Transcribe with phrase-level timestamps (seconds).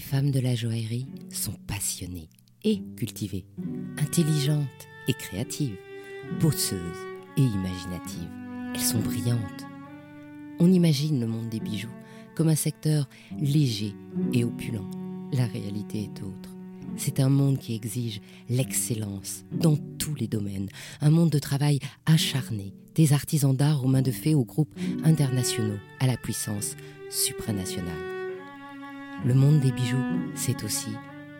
[0.00, 2.30] Les femmes de la joaillerie sont passionnées
[2.64, 3.44] et cultivées,
[3.98, 5.76] intelligentes et créatives,
[6.40, 6.80] bosseuses
[7.36, 8.30] et imaginatives.
[8.74, 9.66] Elles sont brillantes.
[10.58, 11.92] On imagine le monde des bijoux
[12.34, 13.92] comme un secteur léger
[14.32, 14.88] et opulent.
[15.34, 16.48] La réalité est autre.
[16.96, 20.70] C'est un monde qui exige l'excellence dans tous les domaines,
[21.02, 25.78] un monde de travail acharné, des artisans d'art aux mains de fées aux groupes internationaux,
[26.00, 26.74] à la puissance
[27.10, 28.09] supranationale.
[29.22, 30.02] Le monde des bijoux,
[30.34, 30.88] c'est aussi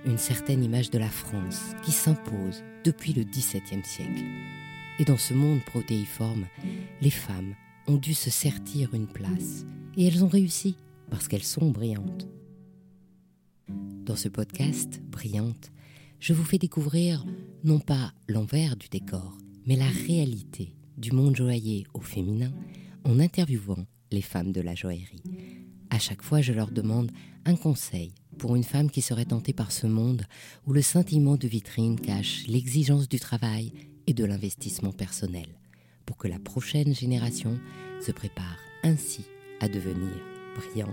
[0.05, 4.23] une certaine image de la France qui s'impose depuis le XVIIe siècle.
[4.99, 6.47] Et dans ce monde protéiforme,
[7.01, 7.55] les femmes
[7.87, 9.65] ont dû se sertir une place.
[9.97, 10.77] Et elles ont réussi
[11.11, 12.29] parce qu'elles sont brillantes.
[14.05, 15.73] Dans ce podcast, Brillante,
[16.19, 17.25] je vous fais découvrir
[17.65, 22.53] non pas l'envers du décor, mais la réalité du monde joaillier au féminin
[23.05, 25.23] en interviewant les femmes de la joaillerie.
[26.01, 27.13] Chaque fois, je leur demande
[27.45, 30.25] un conseil pour une femme qui serait tentée par ce monde
[30.67, 33.73] où le scintillement de vitrine cache l'exigence du travail
[34.07, 35.47] et de l'investissement personnel,
[36.07, 37.61] pour que la prochaine génération
[38.01, 39.27] se prépare ainsi
[39.61, 40.11] à devenir
[40.57, 40.89] brillante.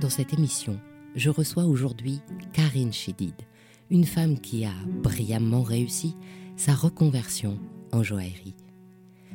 [0.00, 0.80] Dans cette émission,
[1.14, 2.20] je reçois aujourd'hui
[2.54, 3.36] Karine Chédid,
[3.90, 6.16] une femme qui a brillamment réussi
[6.56, 7.60] sa reconversion
[7.92, 8.56] en joaillerie.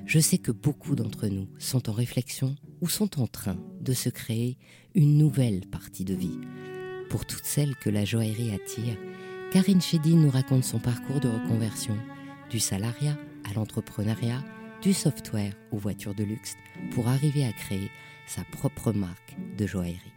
[0.08, 4.08] Je sais que beaucoup d'entre nous sont en réflexion ou sont en train de se
[4.08, 4.58] créer
[4.96, 6.40] une nouvelle partie de vie.
[7.10, 8.96] Pour toutes celles que la joaillerie attire,
[9.52, 11.98] Karine Chédid nous raconte son parcours de reconversion,
[12.50, 13.18] du salariat
[13.50, 14.42] à l'entrepreneuriat,
[14.82, 16.56] du software aux voitures de luxe,
[16.92, 17.90] pour arriver à créer
[18.28, 20.17] sa propre marque de joaillerie.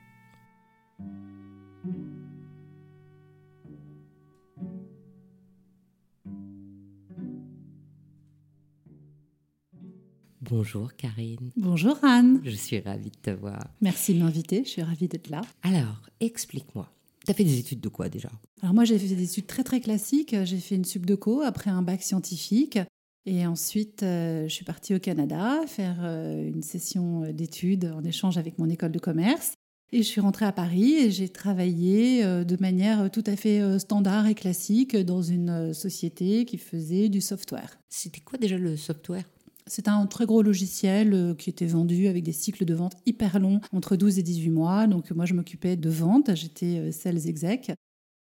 [10.50, 11.52] Bonjour Karine.
[11.56, 12.40] Bonjour Anne.
[12.42, 13.68] Je suis ravie de te voir.
[13.80, 15.42] Merci de m'inviter, je suis ravie d'être là.
[15.62, 16.90] Alors, explique-moi.
[17.24, 18.30] Tu as fait des études de quoi déjà?
[18.60, 20.34] Alors moi j'ai fait des études très très classiques.
[20.42, 22.80] J'ai fait une sub de co après un bac scientifique.
[23.26, 28.36] Et ensuite, euh, je suis partie au Canada faire euh, une session d'études en échange
[28.36, 29.52] avec mon école de commerce.
[29.92, 33.78] Et je suis rentrée à Paris et j'ai travaillé euh, de manière tout à fait
[33.78, 37.78] standard et classique dans une société qui faisait du software.
[37.88, 39.24] C'était quoi déjà le software?
[39.66, 43.60] C'est un très gros logiciel qui était vendu avec des cycles de vente hyper longs,
[43.72, 44.86] entre 12 et 18 mois.
[44.86, 47.72] Donc moi, je m'occupais de vente, j'étais sales exec.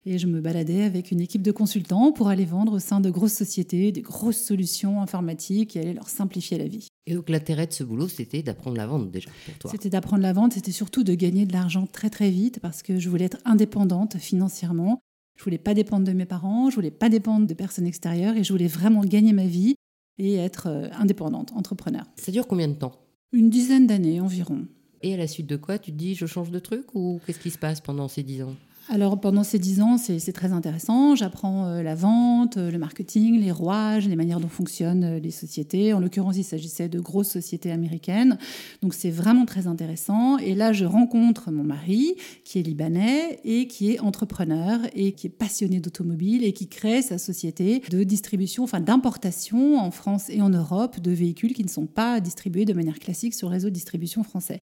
[0.05, 3.09] Et je me baladais avec une équipe de consultants pour aller vendre au sein de
[3.09, 6.87] grosses sociétés des grosses solutions informatiques qui allaient leur simplifier la vie.
[7.05, 10.23] Et donc l'intérêt de ce boulot, c'était d'apprendre la vente déjà pour toi C'était d'apprendre
[10.23, 13.25] la vente, c'était surtout de gagner de l'argent très très vite parce que je voulais
[13.25, 15.01] être indépendante financièrement.
[15.37, 18.43] Je voulais pas dépendre de mes parents, je voulais pas dépendre de personnes extérieures et
[18.43, 19.75] je voulais vraiment gagner ma vie
[20.19, 22.03] et être euh, indépendante, entrepreneur.
[22.15, 22.91] Ça dure combien de temps?
[23.31, 24.67] Une dizaine d'années environ.
[25.01, 27.39] Et à la suite de quoi tu te dis je change de truc ou qu'est-ce
[27.39, 28.55] qui se passe pendant ces dix ans?
[28.91, 31.15] Alors pendant ces dix ans, c'est très intéressant.
[31.15, 35.29] J'apprends euh, la vente, euh, le marketing, les rouages, les manières dont fonctionnent euh, les
[35.29, 35.93] sociétés.
[35.93, 38.39] En l'occurrence, il s'agissait de grosses sociétés américaines.
[38.81, 40.39] Donc c'est vraiment très intéressant.
[40.39, 45.27] Et là, je rencontre mon mari, qui est libanais et qui est entrepreneur et qui
[45.27, 50.41] est passionné d'automobile et qui crée sa société de distribution, enfin d'importation en France et
[50.41, 53.69] en Europe de véhicules qui ne sont pas distribués de manière classique sur le réseau
[53.69, 54.59] de distribution français.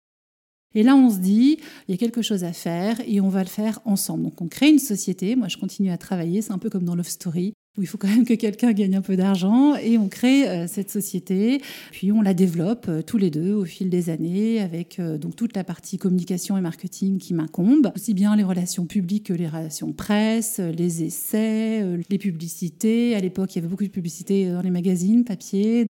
[0.76, 1.58] Et là, on se dit,
[1.88, 4.24] il y a quelque chose à faire et on va le faire ensemble.
[4.24, 5.36] Donc, on crée une société.
[5.36, 6.42] Moi, je continue à travailler.
[6.42, 8.96] C'est un peu comme dans Love Story, où il faut quand même que quelqu'un gagne
[8.96, 9.76] un peu d'argent.
[9.76, 11.62] Et on crée euh, cette société.
[11.92, 15.36] Puis, on la développe euh, tous les deux au fil des années, avec euh, donc
[15.36, 17.92] toute la partie communication et marketing qui m'incombe.
[17.96, 23.16] Aussi bien les relations publiques que les relations presse, les essais, les publicités.
[23.16, 25.86] À l'époque, il y avait beaucoup de publicités dans les magazines, papier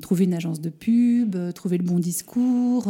[0.00, 2.88] trouver une agence de pub, trouver le bon discours,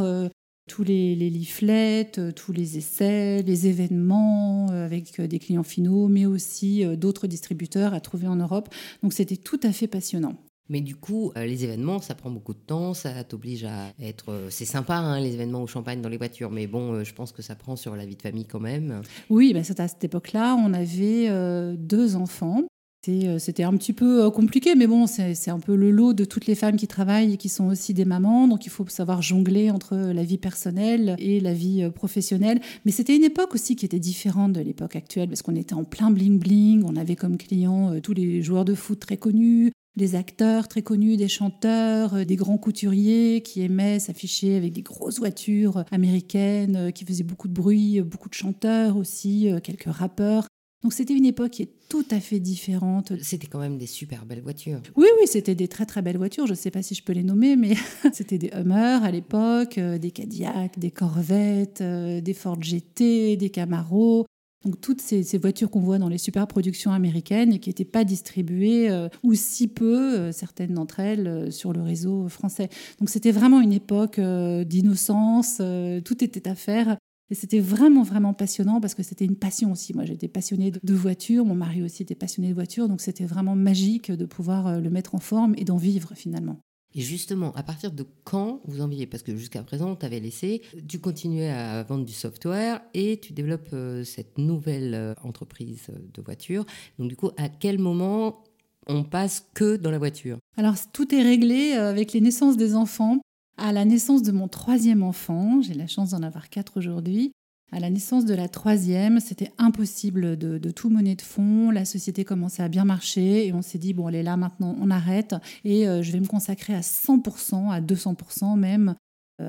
[0.69, 6.09] tous les, leaflets, euh, tous les essais, les événements euh, avec euh, des clients finaux,
[6.09, 8.69] mais aussi d'autres distributeurs à trouver en Europe.
[9.03, 10.37] Donc c'était tout à fait passionnant.
[10.69, 14.47] Mais du coup, les événements, ça prend beaucoup de temps, ça t'oblige à être...
[14.49, 17.43] c'est sympa, hein, les événements au champagne dans les voitures, mais bon, je pense que
[17.43, 19.03] ça prend sur la vie de famille quand même.
[19.29, 21.29] Oui, ben, à cette époque-là, on avait
[21.77, 22.63] deux enfants.
[23.09, 26.25] Euh, c'était un petit peu euh, compliqué, mais bon, c'est un peu le lot de
[26.25, 28.47] toutes les femmes qui travaillent et qui sont aussi des mamans.
[28.47, 32.61] Donc il faut savoir jongler entre la vie personnelle et la vie euh, professionnelle.
[32.85, 35.85] Mais c'était une époque aussi qui était différente de l'époque actuelle, parce qu'on était en
[35.85, 36.83] plein bling-bling.
[36.85, 41.17] On avait comme clients tous les joueurs de foot très connus, des acteurs très connus,
[41.17, 47.25] des chanteurs, des grands couturiers qui aimaient s'afficher avec des grosses voitures américaines qui faisaient
[47.25, 50.47] beaucoup de bruit, beaucoup de chanteurs aussi, quelques rappeurs.
[50.83, 53.13] Donc c'était une époque qui est tout à fait différente.
[53.23, 54.81] C'était quand même des super belles voitures.
[54.97, 56.47] Oui, oui, c'était des très très belles voitures.
[56.47, 57.75] Je ne sais pas si je peux les nommer, mais
[58.13, 63.51] c'était des Hummer à l'époque, euh, des Cadillac, des Corvettes, euh, des Ford GT, des
[63.51, 64.27] Camaro.
[64.65, 68.05] Donc toutes ces, voitures qu'on voit dans les super productions américaines et qui n'étaient pas
[68.05, 72.69] distribuées euh, ou si peu, certaines d'entre elles, sur le réseau français.
[73.01, 75.61] Donc c'était vraiment une époque d'innocence,
[76.05, 76.97] tout était à faire.
[77.33, 79.95] Et c'était vraiment, vraiment passionnant parce que c'était une passion aussi.
[79.95, 83.57] Moi, j'étais passionnée de voitures, mon mari aussi était passionné de voitures, donc c'était vraiment
[83.57, 86.59] magique de pouvoir euh, le mettre en forme et d'en vivre finalement.
[86.95, 90.21] Et justement, à partir de quand vous en viviez Parce que jusqu'à présent, tu avais
[90.21, 95.87] laissé, tu continuais à vendre du software et tu développes euh, cette nouvelle euh, entreprise
[96.13, 96.67] de voitures.
[96.99, 98.45] Donc du coup, à quel moment
[98.89, 100.37] on passe que dans la voiture?
[100.59, 103.23] Alors tout est réglé avec les naissances des enfants.
[103.57, 107.33] À la naissance de mon troisième enfant, j'ai la chance d'en avoir quatre aujourd'hui,
[107.75, 111.71] à la naissance de la troisième, c'était impossible de, tout mener de fond.
[111.71, 114.77] La société commençait à bien marcher et on s'est dit, bon, elle est là maintenant,
[114.79, 115.35] on arrête
[115.65, 118.95] et euh, je vais me consacrer à 100%, à 200% même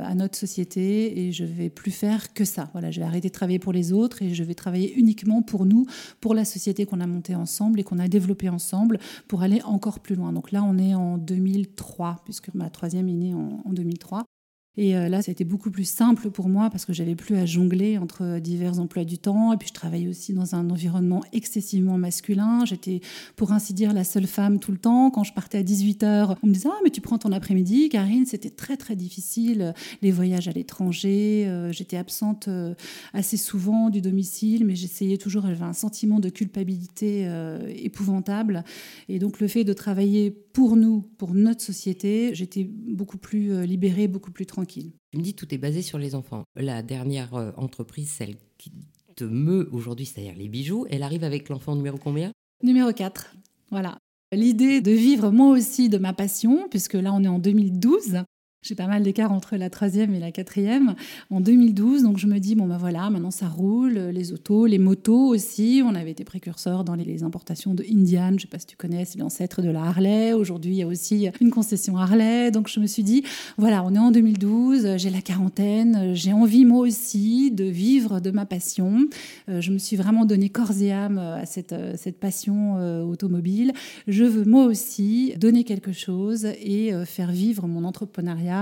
[0.04, 2.69] à notre société et je vais plus faire que ça.
[2.74, 5.66] Voilà, je vais arrêter de travailler pour les autres et je vais travailler uniquement pour
[5.66, 5.86] nous,
[6.22, 10.00] pour la société qu'on a montée ensemble et qu'on a développée ensemble pour aller encore
[10.00, 10.34] plus loin.
[10.34, 14.25] Donc là, on est en 2003 puisque ma troisième est née en 2003.
[14.75, 17.35] Et euh, là, ça a été beaucoup plus simple pour moi parce que j'avais plus
[17.35, 19.53] à jongler entre divers emplois du temps.
[19.53, 22.65] Et puis, je travaillais aussi dans un environnement excessivement masculin.
[22.65, 23.01] J'étais,
[23.35, 25.11] pour ainsi dire, la seule femme tout le temps.
[25.11, 27.89] Quand je partais à 18h, on me disait Ah, mais tu prends ton après-midi.
[27.89, 29.75] Karine, c'était très, très difficile.
[30.01, 31.45] Les voyages à l'étranger.
[31.47, 32.73] Euh, j'étais absente euh,
[33.13, 35.43] assez souvent du domicile, mais j'essayais toujours.
[35.43, 37.29] J'avais un sentiment de culpabilité
[37.75, 38.63] épouvantable.
[39.07, 44.07] Et donc, le fait de travailler pour nous, pour notre société, j'étais beaucoup plus libérée,
[44.07, 46.44] beaucoup plus tranquille tu me dis tout est basé sur les enfants.
[46.56, 48.71] La dernière euh, entreprise, celle qui
[49.15, 52.31] te meut aujourd'hui, c'est-à-dire les bijoux, elle arrive avec l'enfant numéro combien?
[52.63, 53.36] Numéro 4.
[53.69, 53.98] Voilà.
[54.31, 58.24] L'idée de vivre moi aussi de ma passion, puisque là on est en 2012,
[58.63, 60.95] j'ai pas mal d'écart entre la troisième et la quatrième
[61.30, 62.04] en 2012.
[62.04, 65.83] Donc je me dis, bon ben voilà, maintenant ça roule, les autos, les motos aussi.
[65.86, 69.04] On avait été précurseurs dans les importations de Indian, je sais pas si tu connais,
[69.04, 70.33] c'est l'ancêtre de la Harley.
[70.33, 72.51] Aujourd'hui, il y a aussi une concession Harley.
[72.51, 73.24] Donc je me suis dit,
[73.57, 78.31] voilà, on est en 2012, j'ai la quarantaine, j'ai envie moi aussi de vivre de
[78.31, 79.07] ma passion.
[79.50, 83.74] Euh, je me suis vraiment donné corps et âme à cette, cette passion euh, automobile.
[84.07, 88.52] Je veux moi aussi donner quelque chose et euh, faire vivre mon entrepreneuriat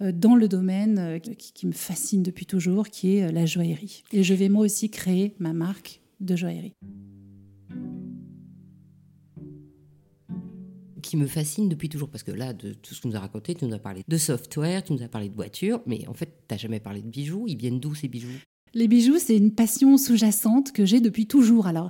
[0.00, 4.02] euh, dans le domaine euh, qui, me fascine depuis toujours, qui est euh, la joaillerie.
[4.12, 6.74] Et je vais moi aussi créer ma marque de joaillerie.
[11.02, 12.08] qui me fascine depuis toujours.
[12.10, 14.02] Parce que là, de tout ce que tu nous as raconté, tu nous as parlé
[14.08, 17.00] de software, tu nous as parlé de voiture, mais en fait, tu n'as jamais parlé
[17.00, 17.44] de bijoux.
[17.46, 18.40] Ils viennent d'où ces bijoux?
[18.76, 21.66] Les bijoux, c'est une passion sous-jacente que j'ai depuis toujours.
[21.66, 21.88] Alors,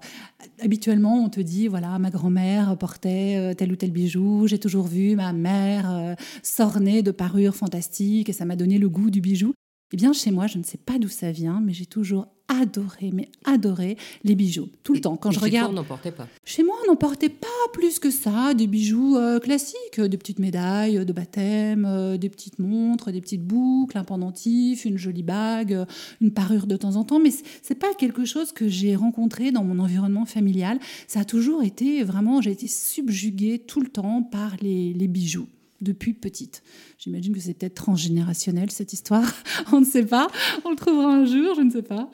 [0.61, 4.87] habituellement, on te dit, voilà, ma grand-mère portait euh, tel ou tel bijou, j'ai toujours
[4.87, 9.21] vu ma mère euh, s'orner de parures fantastiques et ça m'a donné le goût du
[9.21, 9.53] bijou.
[9.93, 13.11] Eh bien, chez moi, je ne sais pas d'où ça vient, mais j'ai toujours adoré,
[13.13, 14.69] mais adoré les bijoux.
[14.83, 15.17] Tout le temps.
[15.17, 15.69] Quand je regarde.
[15.69, 18.55] Chez on n'en portait pas Chez moi, on n'en portait pas plus que ça.
[18.55, 23.45] Des bijoux euh, classiques, des petites médailles de baptême, euh, des petites montres, des petites
[23.45, 25.87] boucles, un pendentif, une jolie bague, euh,
[26.21, 27.21] une parure de temps en temps.
[27.21, 27.31] Mais
[27.63, 30.79] c'est pas quelque chose que j'ai rencontré dans mon environnement familial.
[31.07, 35.47] Ça a toujours été vraiment, j'ai été subjuguée tout le temps par les, les bijoux
[35.81, 36.63] depuis petite.
[36.99, 39.31] J'imagine que c'est peut-être transgénérationnel cette histoire.
[39.73, 40.29] On ne sait pas.
[40.65, 42.11] On le trouvera un jour, je ne sais pas.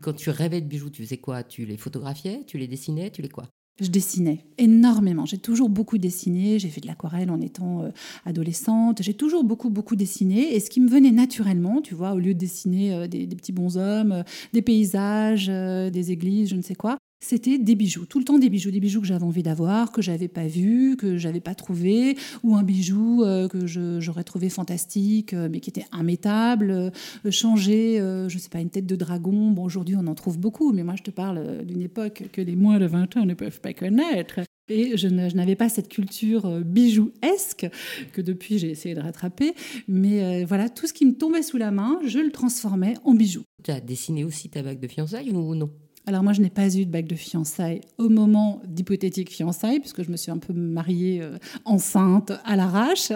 [0.00, 1.42] Quand tu rêvais de bijoux, tu faisais quoi?
[1.42, 2.44] Tu les photographiais?
[2.46, 3.10] Tu les dessinais?
[3.10, 3.48] Tu les quoi?
[3.78, 5.26] Je dessinais énormément.
[5.26, 6.58] J'ai toujours beaucoup dessiné.
[6.58, 7.90] J'ai fait de l'aquarelle en étant euh,
[8.24, 9.02] adolescente.
[9.02, 10.54] J'ai toujours beaucoup, beaucoup dessiné.
[10.54, 13.52] Et ce qui me venait naturellement, tu vois, au lieu de dessiner euh, des, petits
[13.52, 14.22] bonshommes, euh,
[14.54, 18.50] des paysages, des églises, je ne sais quoi, c'était des bijoux, tout le temps des
[18.50, 22.16] bijoux, des bijoux que j'avais envie d'avoir, que j'avais pas vu, que j'avais pas trouvé,
[22.42, 26.90] ou un bijou euh, que j'aurais trouvé fantastique, euh, mais qui était immétable, euh,
[27.30, 27.96] changer,
[28.28, 29.50] je sais pas, une tête de dragon.
[29.50, 32.54] Bon, aujourd'hui on en trouve beaucoup, mais moi je te parle d'une époque que les
[32.54, 34.40] moins de 20 ans ne peuvent pas connaître.
[34.68, 37.68] Et je n'avais pas cette culture bijouesque
[38.12, 39.54] que depuis j'ai essayé de rattraper.
[39.88, 43.44] Mais voilà, tout ce qui me tombait sous la main, je le transformais en bijoux.
[43.62, 45.70] Tu as dessiné aussi ta bague de fiançailles ou non?
[46.08, 50.04] Alors moi, je n'ai pas eu de bague de fiançailles au moment d'hypothétiques fiançailles, puisque
[50.04, 53.10] je me suis un peu mariée euh, enceinte à l'arrache.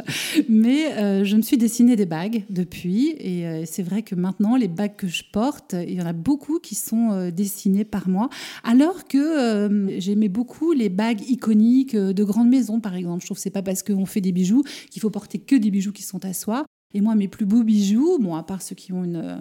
[0.49, 3.15] Mais euh, je me suis dessiné des bagues depuis.
[3.21, 6.13] Et euh, c'est vrai que maintenant, les bagues que je porte, il y en a
[6.13, 8.29] beaucoup qui sont dessinées par moi.
[8.65, 13.21] Alors que j'aimais beaucoup les bagues iconiques de grandes maisons, par exemple.
[13.21, 15.71] Je trouve que c'est pas parce qu'on fait des bijoux qu'il faut porter que des
[15.71, 16.65] bijoux qui sont à soi.
[16.93, 19.39] Et moi, mes plus beaux bijoux, bon, à part ceux qui ont une,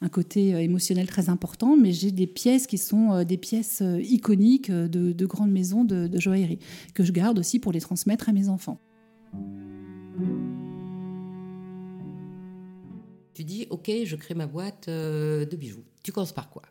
[0.00, 5.26] un côté émotionnel très important, mais j'ai des pièces qui sont des pièces iconiques de,
[5.26, 6.60] grandes maisons de, de joaillerie,
[6.94, 8.78] que je garde aussi pour les transmettre à mes enfants.
[13.34, 15.82] Tu dis, OK, je crée ma boîte euh, de bijoux.
[16.04, 16.62] Tu commences par quoi?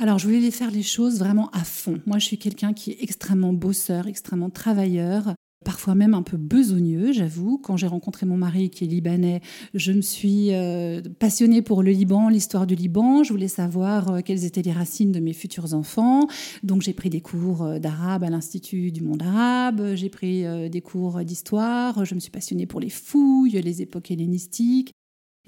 [0.00, 2.00] Alors, je voulais faire les choses vraiment à fond.
[2.06, 5.34] Moi, je suis quelqu'un qui est extrêmement bosseur, extrêmement travailleur
[5.64, 7.58] parfois même un peu besogneux, j'avoue.
[7.58, 9.40] Quand j'ai rencontré mon mari qui est libanais,
[9.74, 13.22] je me suis euh, passionnée pour le Liban, l'histoire du Liban.
[13.22, 16.26] Je voulais savoir euh, quelles étaient les racines de mes futurs enfants.
[16.62, 21.24] Donc j'ai pris des cours d'arabe à l'Institut du monde arabe, j'ai pris des cours
[21.24, 24.92] d'histoire, je me suis passionnée pour les fouilles, les époques hellénistiques.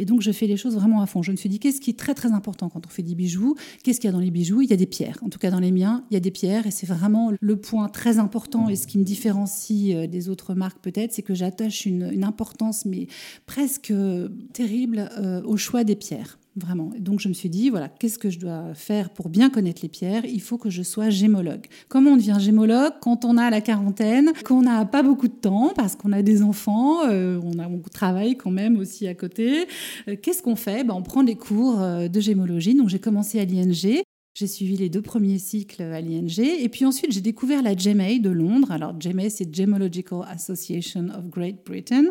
[0.01, 1.23] Et donc, je fais les choses vraiment à fond.
[1.23, 3.55] Je me suis dit, qu'est-ce qui est très, très important quand on fait des bijoux?
[3.85, 4.63] Qu'est-ce qu'il y a dans les bijoux?
[4.63, 5.19] Il y a des pierres.
[5.23, 6.67] En tout cas, dans les miens, il y a des pierres.
[6.67, 10.55] Et c'est vraiment le point très important et ce qui me différencie euh, des autres
[10.55, 13.09] marques, peut-être, c'est que j'attache une, importance, mais
[13.45, 16.91] presque euh, terrible, euh, au choix des pierres vraiment.
[16.99, 19.89] donc je me suis dit, voilà, qu'est-ce que je dois faire pour bien connaître les
[19.89, 20.25] pierres?
[20.25, 21.67] Il faut que je sois gémologue.
[21.89, 25.73] Comment on devient gémologue quand on a la quarantaine, qu'on n'a pas beaucoup de temps
[25.77, 29.67] parce qu'on a des enfants, euh, on, a, on travaille quand même aussi à côté.
[30.09, 30.85] Euh, qu'est-ce qu'on fait?
[30.85, 32.75] Ben, On prend des cours euh, de gémologie.
[32.75, 34.03] Donc j'ai commencé à l'ING.
[34.41, 36.39] J'ai suivi les deux premiers cycles à l'ING.
[36.39, 38.73] Et puis ensuite, j'ai découvert la GMA de Londres.
[38.73, 42.05] Alors, GMA, c'est Gemological Association of Great Britain.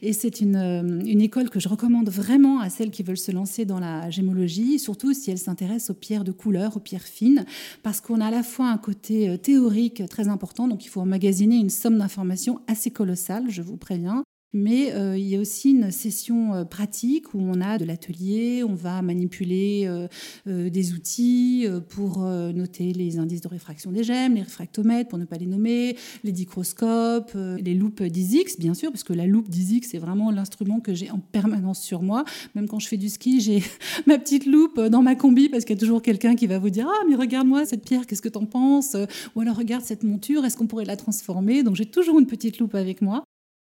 [0.00, 3.32] Et c'est une, euh, une, école que je recommande vraiment à celles qui veulent se
[3.32, 7.44] lancer dans la gémologie, surtout si elles s'intéressent aux pierres de couleur, aux pierres fines,
[7.82, 11.02] parce qu'on a à la fois un côté euh, théorique très important, donc il faut
[11.02, 14.24] emmagasiner une somme d'informations assez colossale, je vous préviens.
[14.54, 18.62] Mais euh, il y a aussi une session euh, pratique où on a de l'atelier,
[18.62, 19.86] on va manipuler
[20.46, 25.24] euh, des outils pour noter les indices de réfraction des gemmes, les réfractomètres pour ne
[25.24, 29.86] pas les nommer, les dicroscopes, les loupes d'ISIX bien sûr, parce que la loupe d'ISIX
[29.88, 32.24] c'est vraiment l'instrument que j'ai en permanence sur moi.
[32.54, 33.62] Même quand je fais du ski, j'ai
[34.06, 36.70] ma petite loupe dans ma combi parce qu'il y a toujours quelqu'un qui va vous
[36.70, 38.96] dire ah mais regarde-moi cette pierre, qu'est-ce que t'en penses?
[39.34, 41.64] Ou alors regarde cette monture, est-ce qu'on pourrait la transformer?
[41.64, 43.24] Donc j'ai toujours une petite loupe avec moi.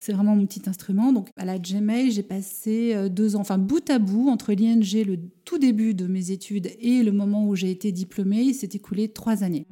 [0.05, 1.13] C'est vraiment mon petit instrument.
[1.13, 5.05] Donc à la Gmail, j'ai passé euh, deux ans, enfin bout à bout, entre l'ING,
[5.05, 8.71] le tout début de mes études et le moment où j'ai été diplômée, il s'est
[8.73, 9.65] écoulé trois années.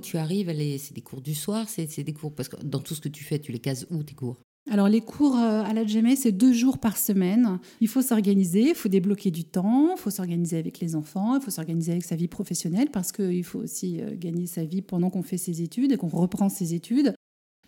[0.00, 3.00] Tu arrives, c'est des cours du soir, c'est des cours, parce que dans tout ce
[3.00, 4.40] que tu fais, tu les cases où tes cours?
[4.68, 7.58] Alors les cours euh, à la GMA, c'est deux jours par semaine.
[7.80, 11.42] Il faut s'organiser, il faut débloquer du temps, il faut s'organiser avec les enfants, il
[11.42, 15.10] faut s'organiser avec sa vie professionnelle parce qu'il faut aussi euh, gagner sa vie pendant
[15.10, 17.14] qu'on fait ses études et qu'on reprend ses études.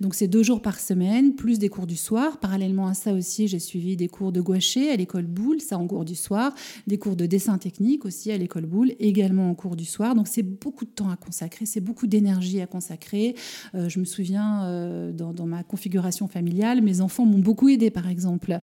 [0.03, 2.39] Donc c'est deux jours par semaine, plus des cours du soir.
[2.39, 5.87] Parallèlement à ça aussi, j'ai suivi des cours de gouaché à l'école Boulle, ça en
[5.87, 6.53] cours du soir,
[6.89, 10.17] des cours de dessin technique aussi à l'école Boulle, également en cours du soir.
[10.17, 13.37] Donc c'est beaucoup de temps à consacrer, c'est beaucoup d'énergie à consacrer.
[13.77, 17.91] Euh, je me souviens, euh, dans, dans, ma configuration familiale, mes enfants m'ont beaucoup aidé
[17.91, 18.59] par exemple.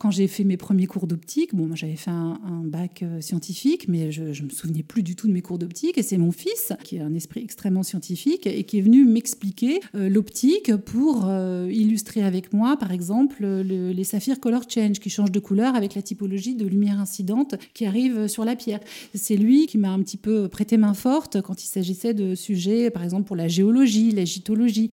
[0.00, 4.10] Quand j'ai fait mes premiers cours d'optique, bon, j'avais fait un, bac euh, scientifique, mais
[4.10, 5.98] je ne me souvenais plus du tout de mes cours d'optique.
[5.98, 9.80] Et c'est mon fils, qui a un esprit extrêmement scientifique, et qui est venu m'expliquer
[9.94, 15.32] euh, l'optique pour euh, illustrer avec moi, par exemple, les saphirs color change, qui changent
[15.32, 18.80] de couleur avec la typologie de lumière incidente qui arrive sur la pierre.
[19.12, 22.88] C'est lui qui m'a un petit peu prêté main forte quand il s'agissait de sujets,
[22.88, 24.88] par exemple, pour la géologie, la gitologie.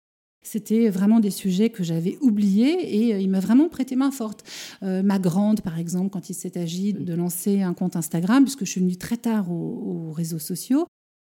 [0.44, 4.44] C'était vraiment des sujets que j'avais oubliés et euh, il m'a vraiment prêté main forte.
[4.82, 8.64] Euh, ma grande, par exemple, quand il s'est agi de lancer un compte Instagram, puisque
[8.64, 10.86] je suis venue très tard aux réseaux sociaux,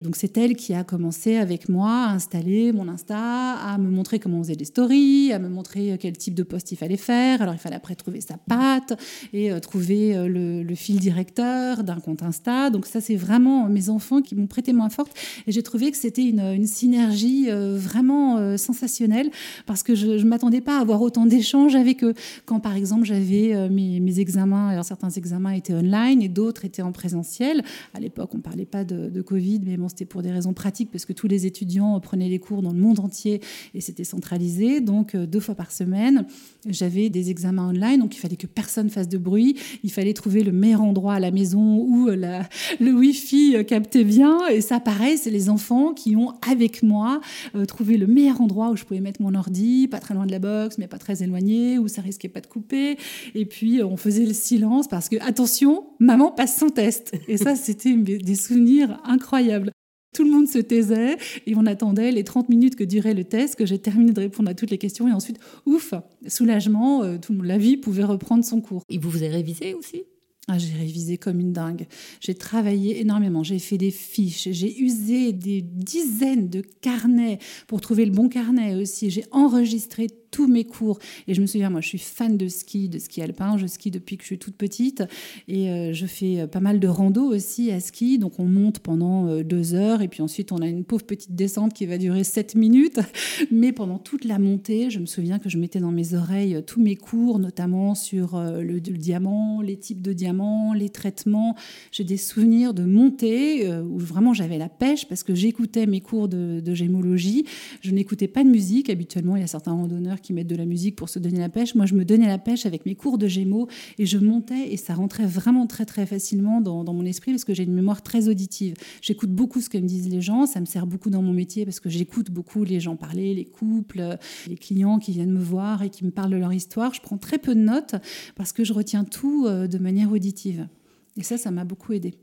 [0.02, 4.18] donc c'est elle qui a commencé avec moi à installer mon Insta, à me montrer
[4.18, 7.42] comment on faisait des stories, à me montrer quel type de post il fallait faire.
[7.42, 8.98] Alors il fallait après trouver sa patte
[9.34, 12.70] et euh, trouver euh, le, fil directeur d'un compte Insta.
[12.70, 15.12] Donc ça c'est vraiment mes enfants qui m'ont prêté main forte
[15.46, 19.30] et j'ai trouvé que c'était une, synergie euh, vraiment sensationnelle
[19.66, 22.14] parce que je ne m'attendais pas à avoir autant d'échanges avec eux.
[22.46, 26.92] Quand par exemple j'avais mes, examens, alors certains examens étaient online et d'autres étaient en
[26.92, 27.62] présentiel.
[27.92, 30.54] À l'époque on ne parlait pas de, de Covid, mais bon c'était pour des raisons
[30.54, 33.40] pratiques parce que tous les étudiants prenaient les cours dans le monde entier
[33.74, 34.80] et c'était centralisé.
[34.80, 36.26] Donc euh, deux fois par semaine,
[36.66, 39.56] j'avais des examens online, donc il fallait que personne fasse de bruit.
[39.82, 42.48] Il fallait trouver le meilleur endroit à la maison où euh, la,
[42.80, 44.48] le Wi-Fi euh, captait bien.
[44.48, 47.20] Et ça, pareil, c'est les enfants qui ont avec moi
[47.66, 50.38] trouvé le meilleur endroit où je pouvais mettre mon ordi, pas très loin de la
[50.38, 52.96] box, mais pas très éloigné, où ça risquait pas de couper.
[53.34, 57.12] Et puis on faisait le silence parce que attention, maman passe son test.
[57.28, 59.72] Et ça, c'était des souvenirs incroyables.
[60.12, 63.54] Tout le monde se taisait et on attendait les 30 minutes que durait le test,
[63.54, 65.94] que j'ai terminé de répondre à toutes les questions et ensuite, ouf,
[66.26, 68.82] soulagement, euh, tout, la vie pouvait reprendre son cours.
[68.88, 70.02] Et vous vous avez révisé aussi?
[70.48, 71.86] Ah, j'ai révisé comme une dingue.
[72.20, 73.44] J'ai travaillé énormément.
[73.44, 74.48] J'ai fait des fiches.
[74.50, 77.38] J'ai usé des dizaines de carnets
[77.68, 79.10] pour trouver le bon carnet aussi.
[79.10, 80.98] J'ai enregistré tous mes cours.
[81.26, 83.56] Et je me souviens, moi, je suis fan de ski, de ski alpin.
[83.56, 85.02] Je skie depuis que je suis toute petite.
[85.48, 88.18] Et euh, je fais pas mal de rando aussi à ski.
[88.18, 90.02] Donc, on monte pendant deux heures.
[90.02, 93.00] Et puis ensuite, on a une pauvre petite descente qui va durer sept minutes.
[93.50, 96.80] Mais pendant toute la montée, je me souviens que je mettais dans mes oreilles tous
[96.80, 101.54] mes cours, notamment sur le, le diamant, les types de diamants, les traitements.
[101.92, 106.28] J'ai des souvenirs de montée où vraiment j'avais la pêche parce que j'écoutais mes cours
[106.28, 107.44] de, de gémologie.
[107.80, 108.90] Je n'écoutais pas de musique.
[108.90, 111.48] Habituellement, il y a certains randonneurs qui mettent de la musique pour se donner la
[111.48, 111.74] pêche.
[111.74, 114.76] Moi, je me donnais la pêche avec mes cours de gémeaux et je montais et
[114.76, 118.28] ça rentrait vraiment très très facilement dans, mon esprit parce que j'ai une mémoire très
[118.28, 118.74] auditive.
[119.00, 120.46] J'écoute beaucoup ce que me disent les gens.
[120.46, 123.44] Ça me sert beaucoup dans mon métier parce que j'écoute beaucoup les gens parler, les
[123.44, 124.16] couples,
[124.48, 126.94] les clients qui viennent me voir et qui me parlent de leur histoire.
[126.94, 127.94] Je prends très peu de notes
[128.34, 130.68] parce que je retiens tout euh, de manière auditive.
[131.16, 132.14] Et ça, ça m'a beaucoup aidé.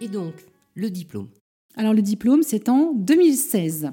[0.00, 0.34] Et donc,
[0.74, 1.28] le diplôme
[1.78, 3.92] alors le diplôme, c'est en 2016.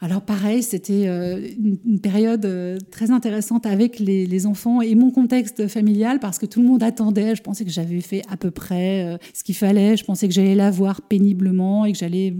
[0.00, 5.68] Alors pareil, c'était euh, une période euh, très intéressante avec les, enfants et mon contexte
[5.68, 7.36] familial parce que tout le monde attendait.
[7.36, 9.96] Je pensais que j'avais fait à peu près euh, ce qu'il fallait.
[9.96, 12.34] Je pensais que j'allais l'avoir péniblement et que j'allais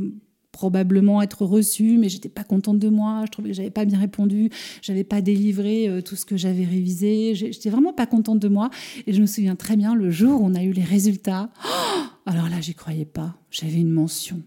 [0.50, 3.22] probablement être reçue, mais j'étais pas contente de moi.
[3.26, 4.50] Je trouvais que j'avais pas bien répondu,
[4.82, 7.36] j'avais pas délivré tout ce que j'avais révisé.
[7.36, 8.70] J'étais vraiment pas contente de moi.
[9.06, 11.50] Et je me souviens très bien le jour où on a eu les résultats.
[12.26, 13.36] alors là, j'y croyais pas.
[13.50, 14.42] J'avais une mention.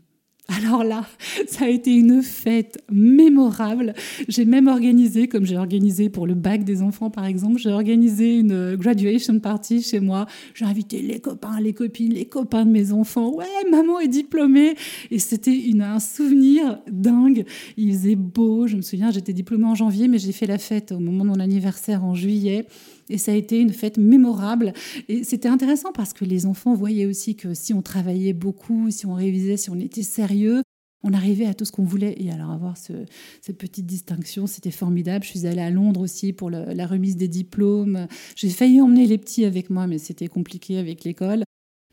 [0.49, 1.05] Alors là,
[1.47, 3.93] ça a été une fête mémorable.
[4.27, 8.39] J'ai même organisé, comme j'ai organisé pour le bac des enfants par exemple, j'ai organisé
[8.39, 10.25] une graduation party chez moi.
[10.53, 13.33] J'ai invité les copains, les copines, les copains de mes enfants.
[13.33, 14.75] Ouais, maman est diplômée.
[15.11, 17.45] Et c'était un souvenir dingue.
[17.77, 18.67] Il faisait beau.
[18.67, 21.29] Je me souviens, j'étais diplômée en janvier, mais j'ai fait la fête au moment de
[21.29, 22.67] mon anniversaire en juillet.
[23.09, 24.73] Et ça a été une fête mémorable.
[25.09, 29.05] Et c'était intéressant parce que les enfants voyaient aussi que si on travaillait beaucoup, si
[29.05, 30.61] on révisait, si on était sérieux,
[31.03, 32.15] on arrivait à tout ce qu'on voulait.
[32.17, 35.25] Et alors avoir cette petite distinction, c'était formidable.
[35.25, 38.07] Je suis allée à Londres aussi pour la remise des diplômes.
[38.35, 41.43] J'ai failli emmener les petits avec moi, mais c'était compliqué avec l'école.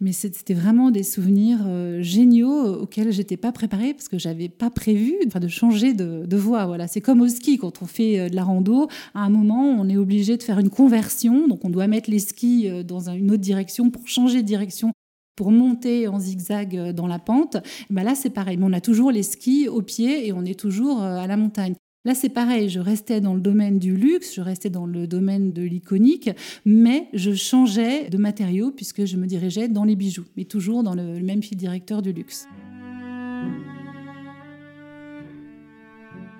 [0.02, 4.70] Mais c'était vraiment des souvenirs euh, géniaux auxquels j'étais pas préparée parce que j'avais pas
[4.70, 6.64] prévu de changer de, voie.
[6.64, 8.88] Voilà, c'est comme au ski quand on fait euh, de la rando.
[9.14, 12.18] À un moment, on est obligé de faire une conversion, donc on doit mettre les
[12.18, 14.92] skis euh, dans une autre direction pour changer de direction
[15.36, 17.58] pour monter en zigzag dans la pente.
[17.90, 18.56] Ben là, c'est pareil.
[18.56, 21.74] Mais on a toujours les skis au pied et on est toujours à la montagne.
[22.06, 25.52] Là, c'est pareil, je restais dans le domaine du luxe, je restais dans le domaine
[25.52, 26.30] de l'iconique,
[26.64, 30.94] mais je changeais de matériaux puisque je me dirigeais dans les bijoux, mais toujours dans
[30.94, 32.48] le même fil directeur du luxe.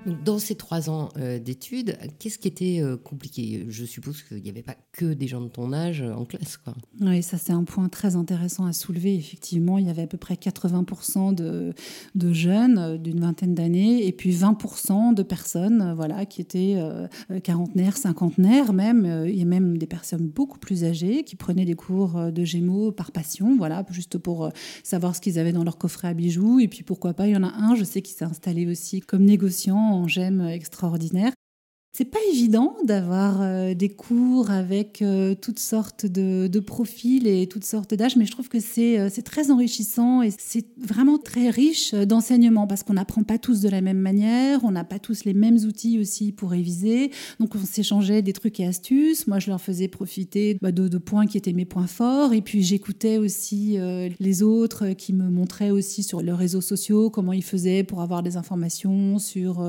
[0.06, 3.66] Dans ces trois ans euh, d'études, qu'est-ce qui était euh, compliqué?
[3.68, 6.56] Je suppose qu'il n'y avait pas que des gens de ton âge euh, en classe.
[6.56, 6.74] Quoi.
[7.00, 9.14] Oui, ça c'est un point très intéressant à soulever.
[9.14, 11.74] Effectivement, il y avait à peu près 80% de,
[12.14, 16.78] de jeunes d'une vingtaine d'années et puis 20% de personnes voilà, qui étaient
[17.42, 19.04] quarantenaires, cinquantenaires même.
[19.04, 23.56] A même des personnes beaucoup plus âgées qui prenaient des cours de Gémeaux par passion,
[23.56, 24.50] voilà, juste pour
[24.84, 26.60] savoir ce qu'ils avaient dans leur coffret à bijoux.
[26.60, 29.00] Et puis pourquoi pas, il y en a un, je sais, qui s'est installé aussi
[29.00, 31.34] comme négociant en gemmes extraordinaires.
[31.92, 37.64] C'est pas évident d'avoir euh, des cours avec euh, toutes sortes de, profils et toutes
[37.64, 41.92] sortes d'âges, mais je trouve que c'est euh, très enrichissant et c'est vraiment très riche
[41.92, 45.34] d'enseignement parce qu'on n'apprend pas tous de la même manière, on n'a pas tous les
[45.34, 47.10] mêmes outils aussi pour réviser.
[47.40, 49.26] Donc on s'échangeait des trucs et astuces.
[49.26, 52.40] Moi, je leur faisais profiter bah, de, de, points qui étaient mes points forts et
[52.40, 53.78] puis j'écoutais aussi
[54.20, 58.22] les autres qui me montraient aussi sur leurs réseaux sociaux comment ils faisaient pour avoir
[58.22, 59.68] des informations sur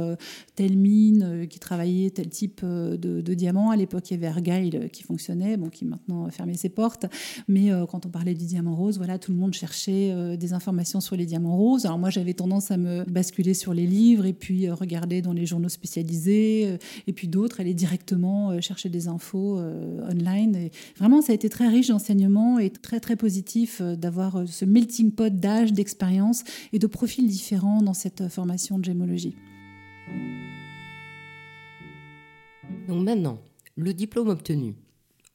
[0.56, 3.72] telle mine qui travaillait tel type euh, de, diamant.
[3.72, 6.70] À l'époque, il y avait Argyle euh, qui fonctionnait, bon, qui maintenant a fermé ses
[6.70, 7.06] portes.
[7.48, 11.02] Mais euh, quand on parlait du diamant rose, voilà, tout le monde cherchait des informations
[11.02, 11.86] sur les diamants roses.
[11.86, 15.46] Alors moi, j'avais tendance à me basculer sur les livres et puis regarder dans les
[15.46, 16.78] journaux spécialisés.
[17.08, 20.70] et puis d'autres, aller directement chercher des infos online.
[20.98, 25.34] Vraiment, ça a été très riche d'enseignements et très, très positif d'avoir ce melting pot
[25.34, 26.44] d'âge, d'expérience
[26.74, 29.36] et de profils différents dans cette formation de gémologie.
[32.88, 33.42] Donc maintenant,
[33.76, 34.76] le diplôme obtenu,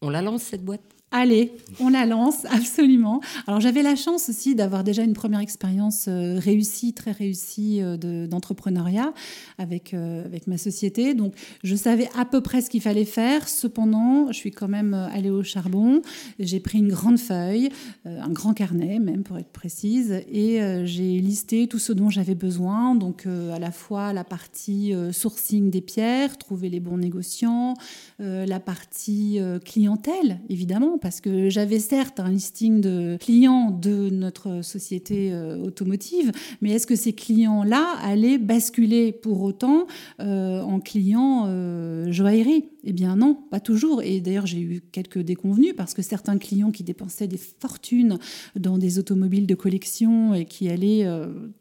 [0.03, 0.96] on la lance cette boîte?
[1.12, 3.21] Allez, on la lance, absolument.
[3.47, 8.27] Alors j'avais la chance aussi d'avoir déjà une première expérience euh, réussie, très réussie euh,
[8.27, 9.14] d'entrepreneuriat
[9.57, 11.14] avec, euh, avec ma société.
[11.14, 13.49] Donc je savais à peu près ce qu'il fallait faire.
[13.49, 16.03] Cependant, je suis quand même allée au charbon.
[16.40, 17.69] J'ai pris une grande feuille,
[18.05, 22.95] un grand carnet même pour être précise, et j'ai listé tout ce dont j'avais besoin.
[22.95, 27.75] Donc à la fois la partie sourcing des pierres, trouver les bons négociants,
[28.19, 34.63] la partie client clientèle, évidemment, parce que j'avais certes un listing de clients de notre
[34.63, 39.87] société euh, automotive, mais est-ce que ces clients-là allaient basculer pour autant
[40.21, 42.67] euh, en clients euh, joaillerie?
[42.85, 44.03] Eh bien non, pas toujours.
[44.03, 48.19] Et d'ailleurs, j'ai eu quelques déconvenus parce que certains clients qui dépensaient des fortunes
[48.55, 51.09] dans des automobiles de collection et qui allaient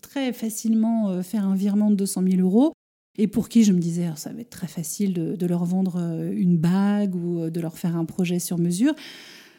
[0.02, 2.74] très facilement faire un virement de 200 000 euros,
[3.18, 5.98] et pour qui je me disais, ah, ça va être très facile de, leur vendre
[6.00, 8.94] euh, une bague ou euh, de leur faire un projet sur mesure.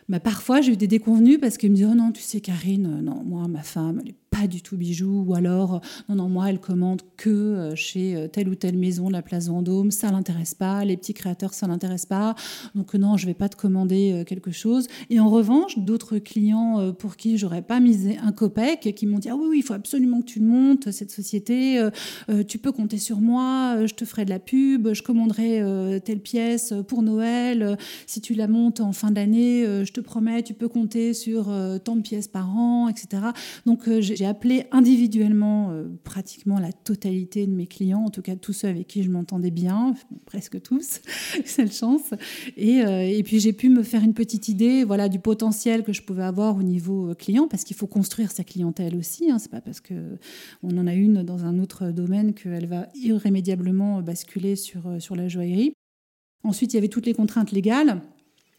[0.09, 2.87] Bah, parfois, j'ai eu des déconvenus parce qu'ils me disaient, oh non, tu sais, Karine,
[2.87, 6.29] euh, non, moi, ma femme, elle est pas du tout bijoux, ou alors non, non,
[6.29, 9.91] moi elle commande que euh, chez euh, telle ou telle maison de la place Vendôme,
[9.91, 12.35] ça l'intéresse pas, les petits créateurs ça l'intéresse pas,
[12.75, 14.89] donc non, je vais pas te commander euh, quelque chose.
[15.11, 19.29] Et en revanche, d'autres clients pour qui j'aurais pas misé un copec, qui m'ont dit
[19.29, 21.83] ah oui, oui, il faut absolument que tu montes cette société,
[22.49, 26.75] tu peux compter sur moi, je te ferai de la pub, je commanderai telle pièce
[26.89, 31.15] pour Noël, si tu la montes en fin d'année, je te promets, tu peux compter
[31.15, 31.47] sur
[31.85, 33.23] tant de pièces par an, etc.
[33.65, 38.53] Donc j'ai appelé individuellement euh, pratiquement la totalité de mes clients, en tout cas tous
[38.53, 41.01] ceux avec qui je m'entendais bien, presque tous,
[41.45, 42.15] cette chance.
[42.57, 45.93] Et, euh, et puis j'ai pu me faire une petite idée voilà, du potentiel que
[45.93, 49.31] je pouvais avoir au niveau euh, client, parce qu'il faut construire sa clientèle aussi.
[49.31, 49.39] Hein.
[49.39, 54.57] C'est pas parce qu'on en a une dans un autre domaine qu'elle va irrémédiablement basculer
[54.57, 55.73] sur, sur la joaillerie.
[56.43, 58.01] Ensuite, il y avait toutes les contraintes légales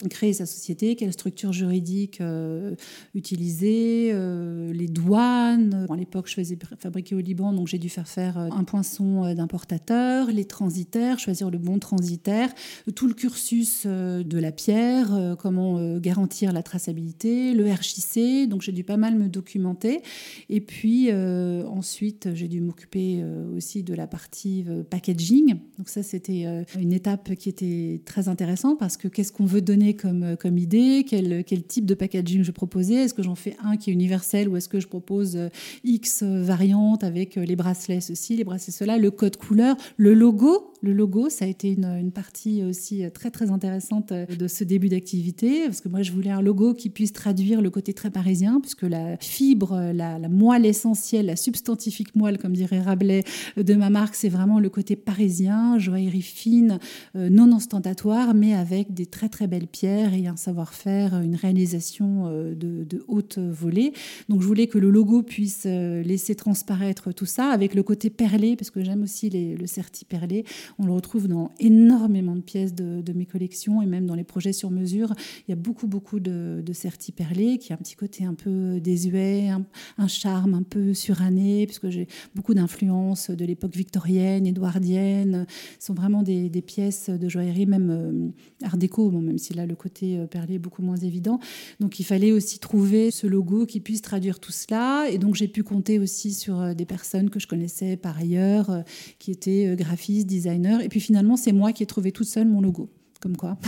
[0.09, 2.75] créer sa société, quelle structure juridique euh,
[3.15, 5.87] utiliser, euh, les douanes.
[5.89, 9.33] à l'époque, je faisais fabriquer au Liban, donc j'ai dû faire faire euh, un poinçon
[9.33, 12.53] d'importateur, les transitaires, choisir le bon transitaire,
[12.95, 18.83] tout le cursus de la pierre, comment garantir la traçabilité, le RJC, donc j'ai dû
[18.83, 20.01] pas mal me documenter.
[20.49, 23.23] Et puis ensuite, j'ai dû m'occuper
[23.55, 25.55] aussi de la partie packaging.
[25.77, 26.45] Donc ça, c'était
[26.79, 30.57] une étape qui était très intéressante parce que qu'est-ce qu'on veut donner comme, euh, comme
[30.57, 32.95] idée quel, quel, type de packaging je proposais.
[32.95, 35.49] Est-ce que j'en fais un qui est universel ou est-ce que je propose euh,
[35.83, 40.73] X variantes avec euh, les bracelets ceci, les bracelets cela, le code couleur, le logo.
[40.83, 44.89] Le logo, ça a été une, une, partie aussi très très intéressante de ce début
[44.89, 48.59] d'activité, parce que moi je voulais un logo qui puisse traduire le côté très parisien,
[48.61, 53.23] puisque la fibre, la, moelle essentielle, la substantifique moelle, comme dirait Rabelais,
[53.57, 56.77] de ma marque, c'est vraiment le côté parisien, joaillerie fine,
[57.15, 63.03] non ostentatoire, mais avec des très très belles et un savoir-faire, une réalisation euh, de,
[63.07, 63.93] haute volée.
[64.29, 68.09] Donc je voulais que le logo puisse euh, laisser transparaître tout ça avec le côté
[68.09, 70.45] perlé, parce que j'aime aussi le certi perlé.
[70.79, 74.53] On le retrouve dans énormément de pièces de, mes collections et même dans les projets
[74.53, 75.13] sur mesure.
[75.47, 78.33] Il y a beaucoup, beaucoup de, de certi perlé qui a un petit côté un
[78.33, 85.45] peu désuet, un, charme un peu suranné, puisque j'ai beaucoup d'influences de l'époque victorienne, édouardienne.
[85.79, 89.75] Ce sont vraiment des, pièces de joaillerie, même euh, art déco, même si là le
[89.75, 91.39] côté euh, perlé est beaucoup moins évident.
[91.79, 95.07] Donc il fallait aussi trouver ce logo qui puisse traduire tout cela.
[95.09, 98.69] Et donc j'ai pu compter aussi sur euh, des personnes que je connaissais par ailleurs,
[98.69, 98.81] euh,
[99.19, 100.83] qui étaient graphistes, designers.
[100.83, 102.89] Et puis finalement, c'est moi qui ai trouvé toute seule mon logo.
[103.21, 103.57] Comme quoi.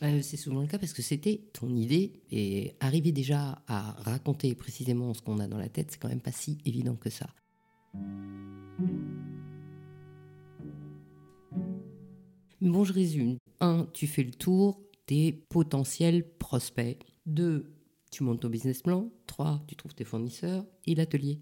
[0.00, 4.52] Bah, c'est souvent le cas parce que c'était ton idée et arriver déjà à raconter
[4.56, 7.28] précisément ce qu'on a dans la tête, c'est quand même pas si évident que ça.
[12.62, 13.38] Bon, je résume.
[13.60, 17.04] Un, tu fais le tour, des potentiels prospects.
[17.26, 17.74] Deux,
[18.10, 19.10] tu montes ton business plan.
[19.26, 21.40] Trois, tu trouves tes fournisseurs et l'atelier.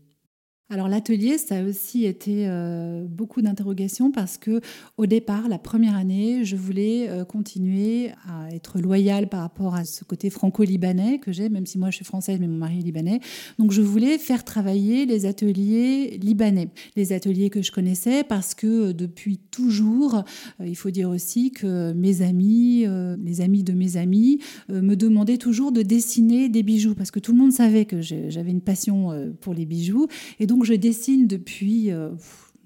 [0.73, 4.61] Alors l'atelier, ça a aussi été euh, beaucoup d'interrogations parce que
[4.99, 9.85] au départ, la première année, je voulais euh, continuer à être loyale par rapport à
[9.85, 12.83] ce côté franco-libanais que j'ai, même si moi je suis française mais mon mari est
[12.83, 13.19] libanais.
[13.59, 18.91] Donc je voulais faire travailler les ateliers libanais, les ateliers que je connaissais parce que
[18.91, 20.23] euh, depuis toujours,
[20.65, 22.87] il faut dire aussi que mes amis,
[23.19, 27.33] les amis de mes amis, me demandaient toujours de dessiner des bijoux parce que tout
[27.33, 30.07] le monde savait que j'avais une passion pour les bijoux
[30.39, 32.11] et donc je dessine depuis euh,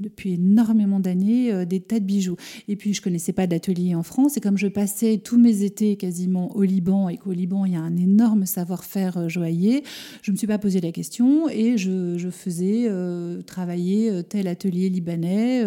[0.05, 2.37] depuis énormément d'années euh, des tas de bijoux.
[2.69, 5.97] Et puis je connaissais pas d'atelier en France et comme je passais tous mes étés
[5.97, 9.83] quasiment au Liban et qu'au Liban il y a un énorme savoir-faire euh, joaillier,
[10.23, 11.95] je me suis pas posé la question et je,
[12.31, 15.63] faisais euh, travailler tel atelier libanais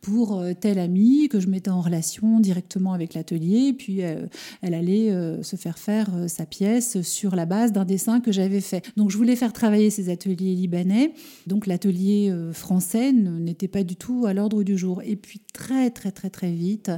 [0.00, 3.72] pour tel ami que je mettais en relation directement avec l'atelier.
[3.72, 8.60] Puis elle allait se faire faire sa pièce sur la base d'un dessin que j'avais
[8.60, 8.84] fait.
[8.96, 11.12] Donc je voulais faire travailler ces ateliers libanais.
[11.46, 15.02] Donc l'atelier français n'était c'était du tout à l'ordre du jour.
[15.02, 16.90] Et puis très très très très vite,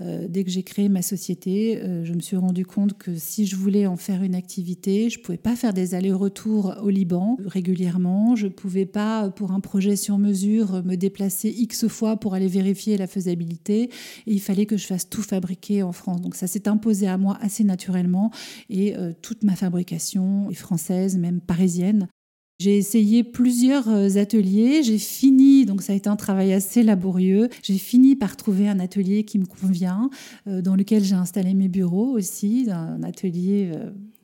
[0.00, 3.46] euh, dès que j'ai créé ma société, euh, je me suis rendu compte que si
[3.46, 8.36] je voulais en faire une activité, je pouvais pas faire des allers-retours au Liban régulièrement.
[8.36, 12.96] Je pouvais pas, pour un projet sur mesure, me déplacer x fois pour aller vérifier
[12.96, 13.90] la faisabilité.
[14.26, 16.20] Et il fallait que je fasse tout fabriquer en France.
[16.20, 18.30] Donc ça s'est imposé à moi assez naturellement.
[18.70, 22.08] Et euh, toute ma fabrication est française, même parisienne.
[22.60, 27.50] J'ai essayé plusieurs euh, ateliers, j'ai fini, donc ça a été un travail assez laborieux,
[27.62, 30.10] j'ai fini par trouver un atelier qui me convient,
[30.48, 33.70] euh, dans lequel j'ai installé mes bureaux aussi, un atelier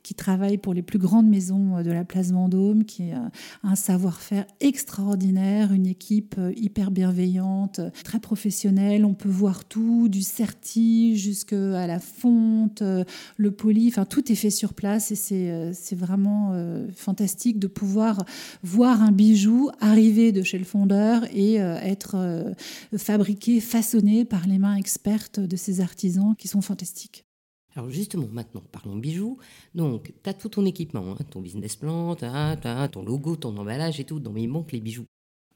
[0.05, 3.31] qui travaille pour les plus grandes maisons euh, de la place Vendôme, qui a
[3.63, 9.03] un savoir-faire extraordinaire, une équipe euh, hyper bienveillante, très professionnelle.
[9.03, 13.03] On peut voir tout, du certi jusqu'à la fonte, euh,
[13.37, 16.53] le poli, enfin tout est fait sur place et c'est vraiment
[16.95, 18.23] fantastique de pouvoir
[18.61, 22.45] voir un bijou arriver de chez le fondeur et être
[22.97, 27.24] fabriqué, façonné par les mains expertes de ces artisans qui sont fantastiques.
[27.75, 29.37] Alors justement, maintenant, parlons bijoux.
[29.73, 34.05] Donc, tu as tout ton équipement, hein, ton business plan, ton logo, ton emballage et
[34.05, 34.19] tout.
[34.19, 35.05] Non, mais il manque les bijoux.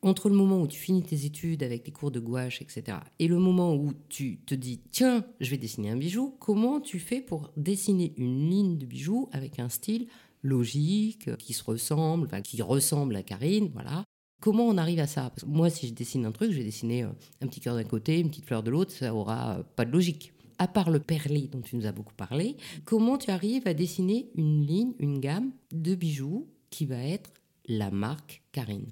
[0.02, 3.28] Entre le moment où tu finis tes études avec les cours de gouache, etc., et
[3.28, 7.20] le moment où tu te dis, tiens, je vais dessiner un bijou, comment tu fais
[7.20, 10.08] pour dessiner une ligne de bijoux avec un style
[10.42, 14.06] logique, qui se ressemble, qui ressemble à Karine, voilà.
[14.42, 15.34] Comment on arrive à ça?
[15.46, 17.10] Moi, si je dessine un truc, je vais dessiner euh,
[17.42, 19.92] un petit cœur d'un côté, une petite fleur de l'autre, ça aura euh, pas de
[19.92, 23.74] logique à part le perlé dont tu nous as beaucoup parlé, comment tu arrives à
[23.74, 27.32] dessiner une ligne, une gamme de bijoux qui va être
[27.68, 28.92] la marque Karine?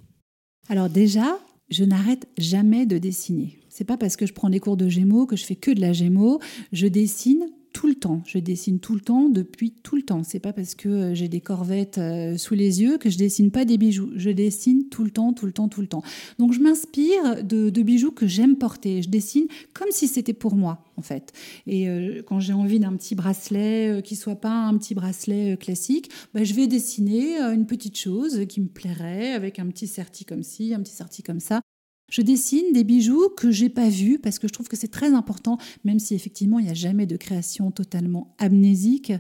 [0.70, 3.60] Alors déjà, je n'arrête jamais de dessiner.
[3.70, 5.82] C'est pas parce que je prends des cours de Gémeaux que je fais que de
[5.82, 6.40] la Gémeaux.
[6.72, 7.46] Je dessine
[7.78, 8.24] tout le temps.
[8.26, 10.24] Je dessine tout le temps depuis tout le temps.
[10.24, 13.52] C'est pas parce que euh, j'ai des corvettes euh, sous les yeux que je dessine
[13.52, 14.10] pas des bijoux.
[14.16, 16.02] Je dessine tout le temps, tout le temps, tout le temps.
[16.40, 19.04] Donc je m'inspire de, bijoux que j'aime porter.
[19.04, 21.34] Je dessine comme si c'était pour moi en fait.
[21.68, 26.10] Et euh, quand j'ai envie d'un petit bracelet qui soit pas un petit bracelet classique,
[26.34, 30.42] bah, je vais dessiner une petite chose qui me plairait avec un petit serti comme
[30.42, 31.62] ci, un petit serti comme ça.
[32.10, 35.14] Je dessine des bijoux que j'ai pas vus parce que je trouve que c'est très
[35.14, 39.12] important, même si effectivement il n'y a jamais de création totalement amnésique.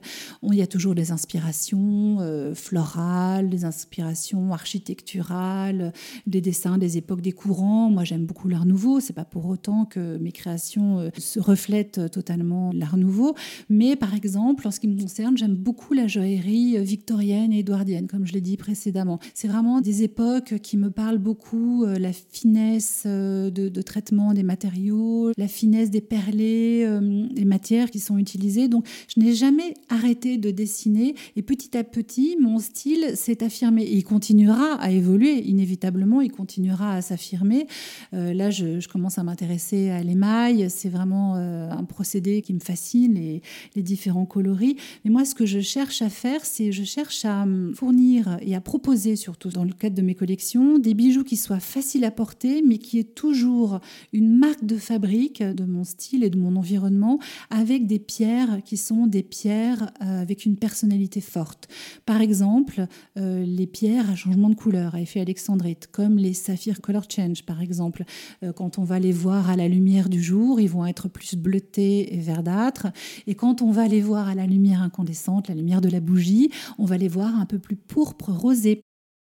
[0.41, 5.91] Il y a toujours des inspirations euh, florales, des inspirations architecturales,
[6.28, 7.89] des dessins des époques des courants.
[7.89, 9.02] Moi j'aime beaucoup l'art nouveau.
[9.02, 13.36] C'est pas pour autant que mes créations euh, se reflètent totalement l'art nouveau.
[13.69, 18.08] Mais par exemple, en ce qui me concerne, j'aime beaucoup la joaillerie victorienne et édouardienne,
[18.08, 19.19] comme je l'ai dit précédemment.
[19.34, 24.43] C'est vraiment des époques qui me parlent beaucoup, euh, la finesse euh, de, traitement des
[24.43, 28.67] matériaux, la finesse des perlés, euh, des matières qui sont utilisées.
[28.67, 33.83] Donc, je n'ai jamais arrêté de dessiner et petit à petit, mon style s'est affirmé.
[33.83, 37.67] Et il continuera à évoluer, inévitablement, il continuera à s'affirmer.
[38.13, 40.69] Euh, là, je, commence à m'intéresser à l'émail.
[40.69, 43.41] C'est vraiment un procédé qui me fascine, les,
[43.75, 44.77] les différents coloris.
[45.03, 48.61] Mais moi, ce que je cherche à faire, c'est je cherche à fournir et à
[48.61, 52.61] proposer, surtout dans le cadre de mes collections, des bijoux qui soient faciles à porter,
[52.67, 53.80] mais qui est toujours
[54.13, 58.77] une marque de fabrique de mon style et de mon environnement, avec des pierres qui
[58.77, 61.67] sont des pierres euh, avec une personnalité forte.
[62.06, 66.82] Par exemple, euh, les pierres à changement de couleur, à effet alexandrite, comme les saphirs
[66.82, 68.03] color change, par exemple.
[68.43, 71.36] Euh, quand on va les voir à la lumière du jour, ils vont être plus
[71.36, 72.88] bleutés et verdâtres.
[73.25, 76.49] Et quand on va les voir à la lumière incandescente, la lumière de la bougie,
[76.77, 78.82] on va les voir un peu plus pourpre, rosé.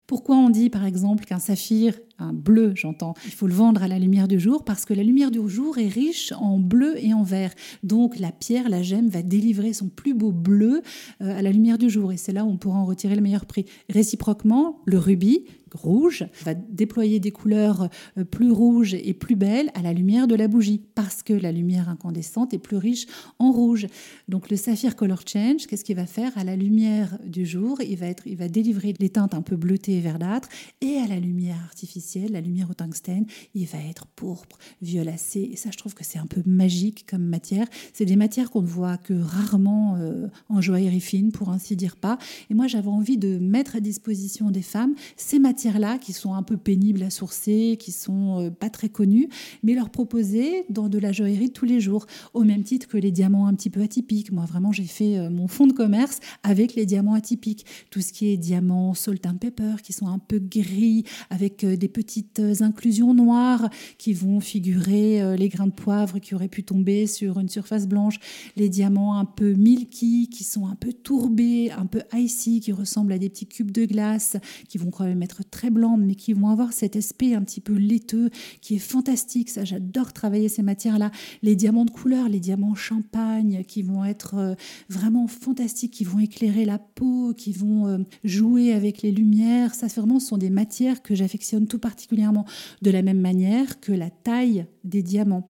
[0.07, 3.89] Pourquoi on dit par exemple qu'un saphir, un bleu j'entends, il faut le vendre à
[3.89, 7.15] la lumière du jour Parce que la lumière du jour est riche en bleu et
[7.15, 7.53] en vert.
[7.83, 10.83] Donc la pierre, la gemme va délivrer son plus beau bleu
[11.23, 13.23] euh, à la lumière du jour et c'est là où on pourra en retirer le
[13.23, 13.65] meilleur prix.
[13.89, 19.83] Réciproquement, le rubis, rouge va déployer des couleurs euh, plus rouges et plus belles à
[19.83, 23.07] la lumière de la bougie parce que la lumière incandescente est plus riche
[23.39, 23.87] en rouge.
[24.29, 26.37] Donc le saphir color change, qu'est-ce qu'il va faire?
[26.37, 29.57] À la lumière du jour Il va être, il va délivrer des teintes un peu
[29.57, 30.49] bleutées et verdâtres
[30.81, 35.51] et à la lumière artificielle, la lumière au tungstène, il va être pourpre, violacé.
[35.53, 37.67] Et ça, je trouve que c'est un peu magique comme matière.
[37.93, 41.97] C'est des matières qu'on ne voit que rarement euh, en joaillerie fine, pour ainsi dire
[41.97, 42.19] pas.
[42.51, 46.35] Et moi, j'avais envie de mettre à disposition des femmes ces matières là qui sont
[46.35, 49.29] un peu pénibles à sourcer, qui sont euh, pas très connues,
[49.63, 53.11] mais leur proposer dans de la joaillerie tous les jours, au même titre que les
[53.11, 54.33] diamants un petit peu atypiques.
[54.33, 57.67] Moi, vraiment, j'ai fait euh, mon fonds de commerce avec les diamants atypiques.
[57.91, 61.77] Tout ce qui est diamants salt and pepper, qui sont un peu gris, avec euh,
[61.77, 67.07] des petites inclusions noires qui vont figurer les grains de poivre qui auraient pu tomber
[67.07, 68.19] sur une surface blanche,
[68.57, 73.13] les diamants un peu milky qui sont un peu tourbés, un peu icy, qui ressemblent
[73.13, 74.37] à des petits cubes de glace,
[74.69, 77.61] qui vont quand même être très blancs, mais qui vont avoir cet aspect un petit
[77.61, 79.51] peu laiteux qui est fantastique.
[79.51, 81.13] Ça, j'adore travailler ces matières-là.
[81.43, 84.55] Les diamants de couleur, les diamants champagne, qui vont être euh,
[84.89, 89.77] vraiment fantastiques, qui vont éclairer la peau, qui vont euh, jouer avec les lumières.
[89.77, 92.45] Ça, vraiment, ce sont des matières que j'affectionne tout particulièrement
[92.83, 95.49] de la même manière que la taille des diamants.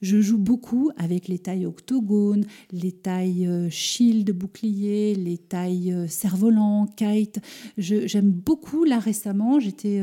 [0.00, 6.86] Je joue beaucoup avec les tailles octogones, les tailles euh, shield, bouclier, les tailles cerf-volant,
[6.96, 7.40] kite.
[7.76, 10.00] J'aime beaucoup, là récemment, j'étais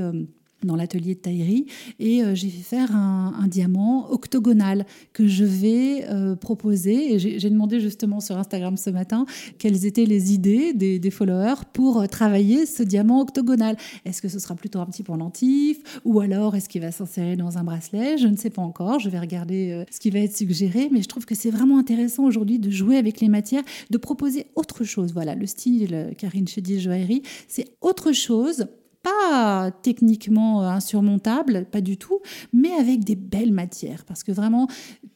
[0.65, 1.65] dans l'atelier de taillerie
[1.99, 7.19] et euh, j'ai fait faire un, diamant octogonal que je vais euh, proposer.
[7.19, 9.25] J'ai demandé justement sur Instagram ce matin
[9.59, 13.77] quelles étaient les idées des, followers pour euh, travailler ce diamant octogonal.
[14.03, 17.57] Est-ce que ce sera plutôt un petit pendentif ou alors est-ce qu'il va s'insérer dans
[17.57, 18.17] un bracelet?
[18.17, 18.99] Je ne sais pas encore.
[18.99, 22.23] Je vais regarder ce qui va être suggéré, mais je trouve que c'est vraiment intéressant
[22.23, 25.13] aujourd'hui de jouer avec les matières, de proposer autre chose.
[25.13, 28.67] Voilà, le style Karine Chedi Joaillerie, c'est autre chose
[29.05, 34.03] pas techniquement euh, insurmontable, pas du tout, mais avec des belles matières.
[34.03, 34.67] Parce que vraiment,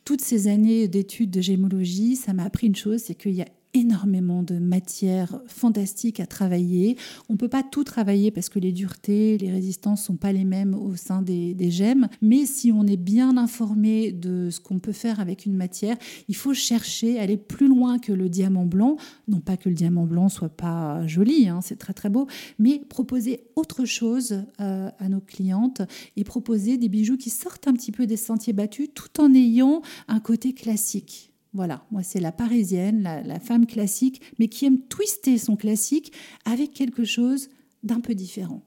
[0.05, 3.47] toutes ces années d'études de gémologie, ça m'a appris une chose, c'est qu'il y a
[3.73, 6.97] énormément de matières fantastiques à travailler.
[7.29, 10.43] On ne peut pas tout travailler parce que les duretés, les résistances sont pas les
[10.43, 12.07] mêmes au sein des, gemmes.
[12.21, 16.35] Mais si on est bien informé de ce qu'on peut faire avec une matière, il
[16.35, 18.97] faut chercher, aller plus loin que le diamant blanc.
[19.27, 22.27] Non pas que le diamant blanc soit pas joli, hein, c'est très très beau,
[22.57, 25.81] mais proposer autre chose euh, à nos clientes
[26.15, 29.81] et proposer des bijoux qui sortent un petit peu des sentiers battus tout en ayant
[30.07, 31.28] un côté classique.
[31.53, 36.13] Voilà, moi c'est la parisienne, la, femme classique, mais qui aime twister son classique
[36.45, 37.49] avec quelque chose
[37.81, 38.63] d'un peu différent.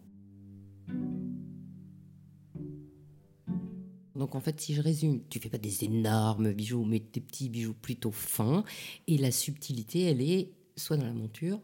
[4.17, 7.49] Donc en fait, si je résume, tu fais pas des énormes bijoux, mais des petits
[7.49, 8.65] bijoux plutôt fins.
[9.07, 11.61] Et la subtilité, elle est soit dans la monture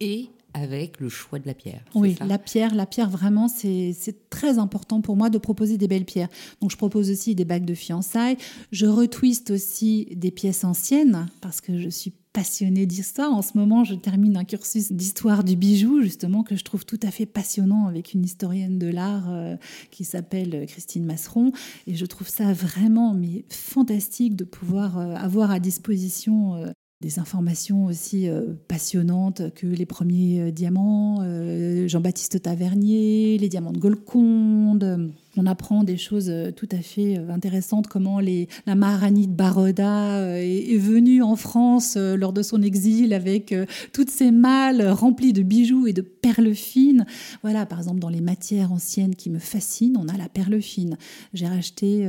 [0.00, 1.82] et avec le choix de la pierre.
[1.94, 3.94] Oui, la pierre, la pierre vraiment, c'est
[4.30, 6.28] très important pour moi de proposer des belles pierres.
[6.60, 8.36] Donc je propose aussi des bagues de fiançailles.
[8.70, 13.32] Je retwiste aussi des pièces anciennes parce que je suis passionnée d'histoire.
[13.32, 17.00] En ce moment, je termine un cursus d'histoire du bijou, justement, que je trouve tout
[17.02, 19.56] à fait passionnant avec une historienne de l'art euh,
[19.90, 21.52] qui s'appelle Christine Masseron.
[21.86, 26.70] Et je trouve ça vraiment mais fantastique de pouvoir euh, avoir à disposition euh,
[27.02, 33.72] des informations aussi euh, passionnantes que les premiers euh, diamants, euh, Jean-Baptiste Tavernier, les diamants
[33.72, 35.10] de Golconde.
[35.36, 41.22] On apprend des choses tout à fait intéressantes, comment la Maharani de Baroda est, venue
[41.22, 43.54] en France lors de son exil avec
[43.94, 47.06] toutes ces malles remplies de bijoux et de perles fines.
[47.40, 50.98] Voilà, par exemple, dans les matières anciennes qui me fascinent, on a la perle fine.
[51.32, 52.06] J'ai racheté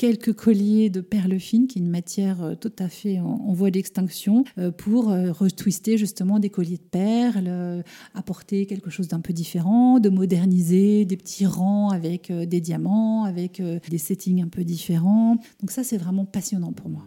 [0.00, 3.70] quelques colliers de perles fines, qui est une matière euh, tout à fait en, voie
[3.70, 7.84] d'extinction, euh, pour euh, retwister justement des colliers de perles,
[8.14, 13.60] apporter quelque chose d'un peu différent, de moderniser des petits rangs avec des diamants, avec
[13.60, 15.36] des settings un peu différents.
[15.60, 17.06] Donc ça, c'est vraiment passionnant pour moi.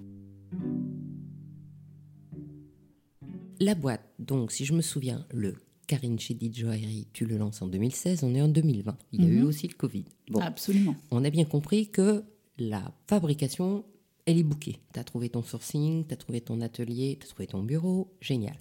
[3.59, 5.55] La boîte, donc si je me souviens, le
[5.87, 8.95] Karine Chedi Joaillerie, tu le lances en 2016, on est en 2020.
[9.13, 9.47] Il y a eu mhm.
[9.47, 10.05] aussi le Covid.
[10.39, 10.95] Absolument.
[11.09, 12.23] On a bien compris que
[12.57, 13.85] la fabrication,
[14.25, 14.79] elle est bouquée.
[14.93, 18.15] Tu as trouvé ton sourcing, tu as trouvé ton atelier, tu as trouvé ton bureau,
[18.21, 18.55] génial.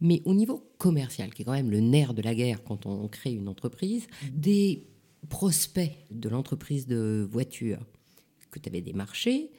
[0.00, 3.08] Mais au niveau commercial, qui est quand même le nerf de la guerre quand on
[3.08, 4.86] crée une entreprise, des
[5.28, 7.84] prospects de l'entreprise de voiture
[8.50, 9.50] que tu avais démarché,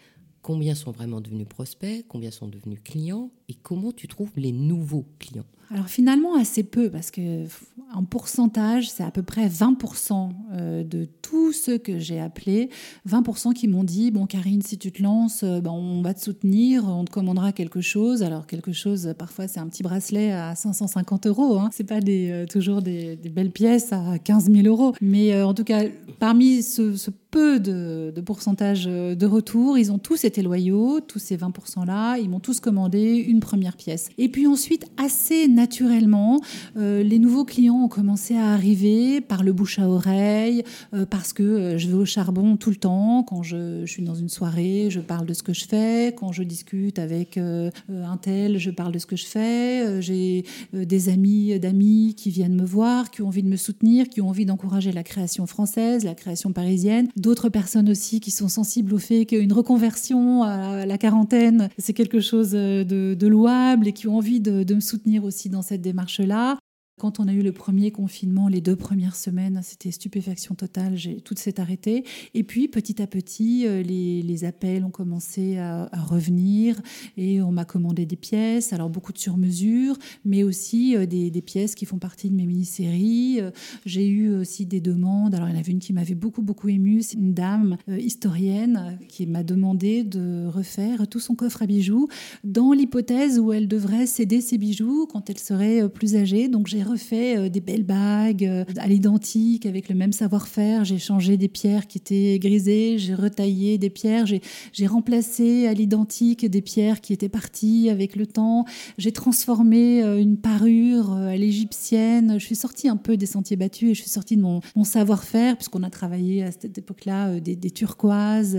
[0.42, 5.06] combien sont vraiment devenus prospects, combien sont devenus clients et comment tu trouves les nouveaux
[5.20, 5.46] clients?
[5.72, 7.46] Alors finalement assez peu parce que
[7.94, 12.70] en pourcentage c'est à peu près 20% euh, de tous ceux que j'ai appelés,
[13.08, 16.22] 20% qui m'ont dit bon Karine si tu te lances euh, ben, on va te
[16.22, 18.24] soutenir, on te commandera quelque chose.
[18.24, 21.70] Alors quelque chose parfois c'est un petit bracelet à 550 euros, hein.
[21.72, 25.84] c'est pas euh, toujours des, belles pièces à 15 000 euros, mais en tout cas
[26.18, 31.38] parmi ce, peu de, de, pourcentage de retour, ils ont tous été loyaux, tous ces
[31.38, 34.10] 20% là, ils m'ont tous commandé une première pièce.
[34.18, 36.40] Et puis ensuite assez naturellement,
[36.78, 41.34] euh, les nouveaux clients ont commencé à arriver par le bouche à oreille, euh, parce
[41.34, 43.24] que euh, je vais au charbon tout le temps.
[43.24, 46.16] Quand je, suis dans une soirée, je parle de ce que je fais.
[46.18, 50.02] Quand je discute avec un tel, je parle de ce que je fais.
[50.02, 54.22] J'ai des amis, d'amis qui viennent me voir, qui ont envie de me soutenir, qui
[54.22, 57.10] ont envie d'encourager la création française, la création parisienne.
[57.18, 62.22] D'autres personnes aussi qui sont sensibles au fait qu'une reconversion à la quarantaine, c'est quelque
[62.22, 66.58] chose de, louable et qui ont envie de me soutenir aussi dans cette démarche-là.
[67.00, 71.22] Quand on a eu le premier confinement, les deux premières semaines, c'était stupéfaction totale, j'ai,
[71.22, 72.04] tout s'est arrêté.
[72.34, 76.82] Et puis petit à petit, euh, les, appels ont commencé à, revenir
[77.16, 81.74] et on m'a commandé des pièces, alors beaucoup de sur-mesure, mais aussi euh, des, pièces
[81.74, 83.38] qui font partie de mes mini-séries.
[83.40, 83.52] Euh,
[83.86, 86.68] j'ai eu aussi des demandes, alors il y en avait une qui m'avait beaucoup beaucoup
[86.68, 92.10] émue, c'est une dame historienne qui m'a demandé de refaire tout son coffre à bijoux
[92.44, 96.50] dans l'hypothèse où elle devrait céder ses bijoux quand elle serait plus âgée.
[96.50, 100.86] Donc j'ai refait euh, des belles bagues euh, à l'identique avec le même savoir-faire.
[100.86, 106.46] J'ai changé des pierres qui étaient grisées, j'ai retaillé des pierres, j'ai remplacé à l'identique
[106.46, 108.66] des pierres qui étaient parties avec le temps.
[108.98, 112.40] J'ai transformé euh, une parure à l'égyptienne.
[112.40, 115.56] Je suis sortie un peu des sentiers battus et je suis sortie de mon, savoir-faire
[115.56, 118.58] puisqu'on a travaillé à cette époque-là des, des turquoises,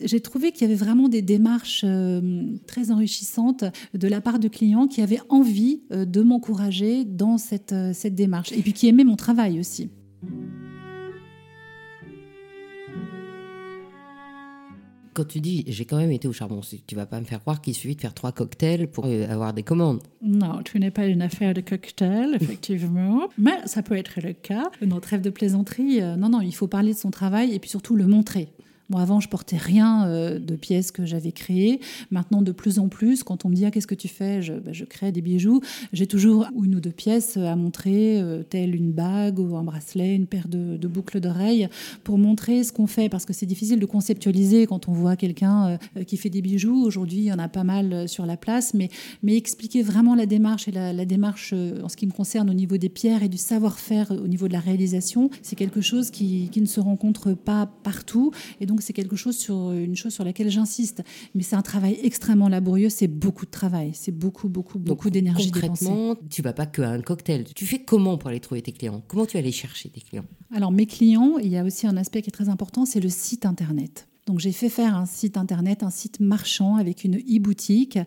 [0.00, 4.48] j'ai trouvé qu'il y avait vraiment des démarches euh, très enrichissantes de la part de
[4.48, 8.88] clients qui avaient envie euh, de m'encourager dans cette, euh, cette démarche et puis qui
[8.88, 9.90] aimaient mon travail aussi.
[15.14, 17.62] quand tu dis j'ai quand même été au charbon, tu vas pas me faire croire
[17.62, 20.02] qu'il suffit de faire trois cocktails pour avoir des commandes.
[20.20, 23.30] Non, tu n'es pas une affaire de cocktail, effectivement.
[23.38, 24.64] Mais ça peut être le cas.
[24.82, 27.96] Notre rêve de plaisanterie, non, non, il faut parler de son travail et puis surtout
[27.96, 28.52] le montrer.
[28.94, 31.80] Avant, je portais rien euh, de pièces que j'avais créées.
[32.10, 34.54] Maintenant, de plus en plus, quand on me dit ah, qu'est-ce que tu fais, je,
[34.70, 35.60] je crée des bijoux.
[35.92, 40.14] J'ai toujours une ou deux pièces à montrer, euh, telle une bague ou un bracelet,
[40.14, 41.68] une paire de, boucles d'oreilles,
[42.04, 45.78] pour montrer ce qu'on fait, parce que c'est difficile de conceptualiser quand on voit quelqu'un
[45.96, 46.84] euh, qui fait des bijoux.
[46.84, 48.88] Aujourd'hui, il y en a pas mal sur la place, mais,
[49.24, 52.76] mais expliquer vraiment la démarche et la, démarche en ce qui me concerne au niveau
[52.76, 56.60] des pierres et du savoir-faire au niveau de la réalisation, c'est quelque chose qui, qui
[56.60, 58.30] ne se rencontre pas partout.
[58.60, 61.02] Et donc, donc c'est quelque chose sur une chose sur laquelle j'insiste.
[61.34, 65.50] Mais c'est un travail extrêmement laborieux, c'est beaucoup de travail, c'est beaucoup, beaucoup, beaucoup d'énergie
[65.50, 67.44] Concrètement, tu vas pas que un cocktail.
[67.54, 69.02] Tu fais comment pour aller trouver tes clients?
[69.08, 70.26] Comment tu vas aller chercher tes clients?
[70.54, 73.08] Alors mes clients, il y a aussi un aspect qui est très important, c'est le
[73.08, 74.08] site internet.
[74.26, 77.98] Donc j'ai fait faire un site internet, un site marchand avec une e-boutique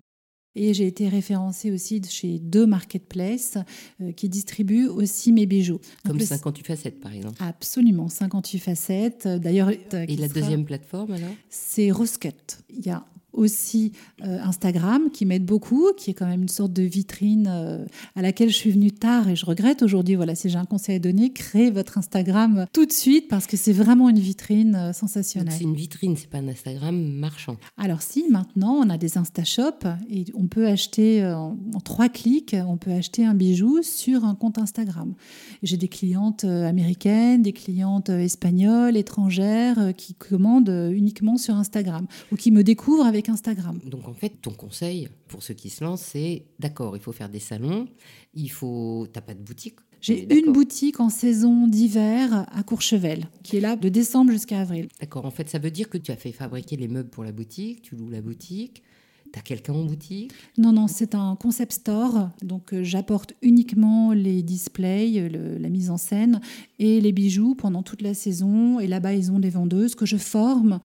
[0.55, 3.57] et j'ai été référencée aussi chez deux marketplaces
[4.01, 5.79] euh, qui distribuent aussi mes bijoux.
[6.05, 7.35] Comme 58 facettes, par exemple.
[7.39, 9.27] Absolument, 58 facettes.
[9.27, 11.29] D'ailleurs, et la deuxième plateforme alors?
[11.49, 12.29] C'est Roscut.
[12.69, 13.91] Il y a aussi
[14.23, 18.21] euh, Instagram qui m'aide beaucoup, qui est quand même une sorte de vitrine euh, à
[18.21, 20.15] laquelle je suis venue tard et je regrette aujourd'hui.
[20.15, 23.57] Voilà, si j'ai un conseil à donner, créez votre Instagram tout de suite parce que
[23.57, 25.53] c'est vraiment une vitrine euh, sensationnelle.
[25.55, 27.57] C'est une vitrine, c'est pas un Instagram marchand.
[27.77, 32.77] Alors si, maintenant on a des InstaShop et on peut acheter en, trois clics, on
[32.77, 35.13] peut acheter un bijou sur un compte Instagram.
[35.63, 42.51] J'ai des clientes américaines, des clientes espagnoles, étrangères qui commandent uniquement sur Instagram ou qui
[42.51, 43.79] me découvrent avec Instagram.
[43.85, 47.29] Donc en fait, ton conseil pour ceux qui se lancent, c'est d'accord, il faut faire
[47.29, 47.87] des salons,
[48.33, 49.07] il faut.
[49.11, 53.75] T'as pas de boutique j'ai une boutique en saison d'hiver à Courchevel, qui est là
[53.75, 54.87] de décembre jusqu'à avril.
[54.99, 57.33] D'accord, en fait, ça veut dire que tu as fait fabriquer les meubles pour la
[57.33, 58.81] boutique, tu loues la boutique,
[59.31, 60.31] tu as quelqu'un en boutique?
[60.57, 62.29] Non, non, c'est un concept store.
[62.41, 66.39] Donc, euh, j'apporte uniquement les displays, la mise en scène
[66.79, 68.79] et les bijoux pendant toute la saison.
[68.79, 70.79] Et là-bas, ils ont des vendeuses que je forme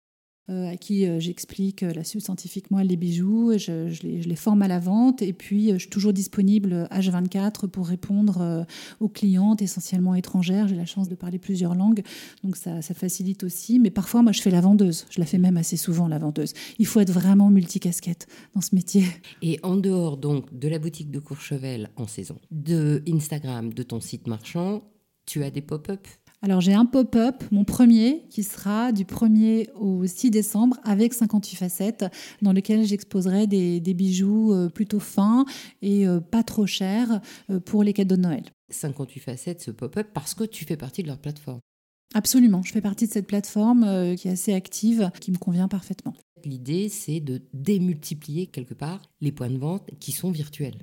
[0.52, 4.80] à qui euh, j'explique euh, la suite scientifiquement les bijoux, je, les, forme à la
[4.80, 8.66] vente et puis je suis toujours disponible H24 pour répondre
[8.99, 10.68] aux clientes essentiellement étrangères.
[10.68, 12.02] J'ai la chance de parler plusieurs langues,
[12.43, 13.78] donc ça, ça, facilite aussi.
[13.80, 15.06] Mais parfois, moi, je fais la vendeuse.
[15.10, 16.54] Je la fais même assez souvent, la vendeuse.
[16.80, 19.06] Il faut être vraiment multicasquette dans ce métier.
[19.41, 23.99] Et en dehors donc de la boutique de Courchevel en saison, de Instagram, de ton
[23.99, 24.84] site marchand,
[25.26, 26.08] tu as des pop-up?
[26.43, 31.55] Alors j'ai un pop-up, mon premier, qui sera du 1er au 6 décembre avec 58
[31.55, 32.05] facettes,
[32.41, 35.45] dans lequel j'exposerai des, bijoux euh, plutôt fins
[35.83, 37.21] et euh, pas trop chers
[37.51, 38.43] euh, pour les cadeaux de Noël.
[38.69, 41.59] 58 facettes, ce pop-up, parce que tu fais partie de leur plateforme.
[42.15, 46.13] Absolument, je fais partie de cette plateforme qui est assez active, qui me convient parfaitement.
[46.43, 50.79] L'idée, c'est de démultiplier quelque part les points de vente qui sont virtuels.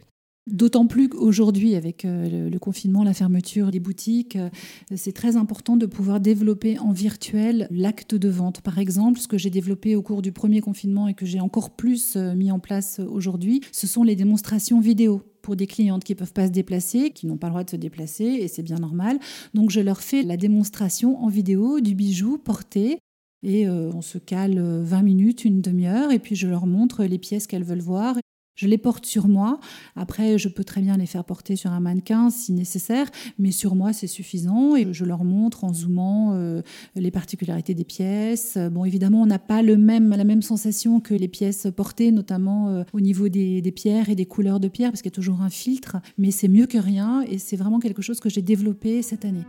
[0.50, 4.48] D'autant plus qu'aujourd'hui, avec euh, le confinement, la fermeture des boutiques, euh,
[4.96, 8.62] c'est très important de pouvoir développer en virtuel l'acte de vente.
[8.62, 11.76] Par exemple, ce que j'ai développé au cours du premier confinement et que j'ai encore
[11.76, 16.12] plus euh, mis en place aujourd'hui, ce sont les démonstrations vidéo pour des clientes qui
[16.12, 18.62] ne peuvent pas se déplacer, qui n'ont pas le droit de se déplacer, et c'est
[18.62, 19.18] bien normal.
[19.52, 22.98] Donc je leur fais la démonstration en vidéo du bijou porté
[23.44, 27.46] et on se cale 20 minutes, une demi-heure, et puis je leur montre les pièces
[27.46, 28.16] qu'elles veulent voir
[28.58, 29.60] Je les porte sur moi.
[29.94, 33.06] Après, je peux très bien les faire porter sur un mannequin si nécessaire,
[33.38, 34.74] mais sur moi, c'est suffisant.
[34.74, 36.62] Et je leur montre en zoomant euh,
[36.96, 38.58] les particularités des pièces.
[38.72, 42.98] Bon, évidemment, on n'a pas la même sensation que les pièces portées, notamment euh, au
[43.00, 45.50] niveau des, des, pierres et des couleurs de pierre, parce qu'il y a toujours un
[45.50, 45.98] filtre.
[46.18, 49.44] Mais c'est mieux que rien et c'est vraiment quelque chose que j'ai développé cette année.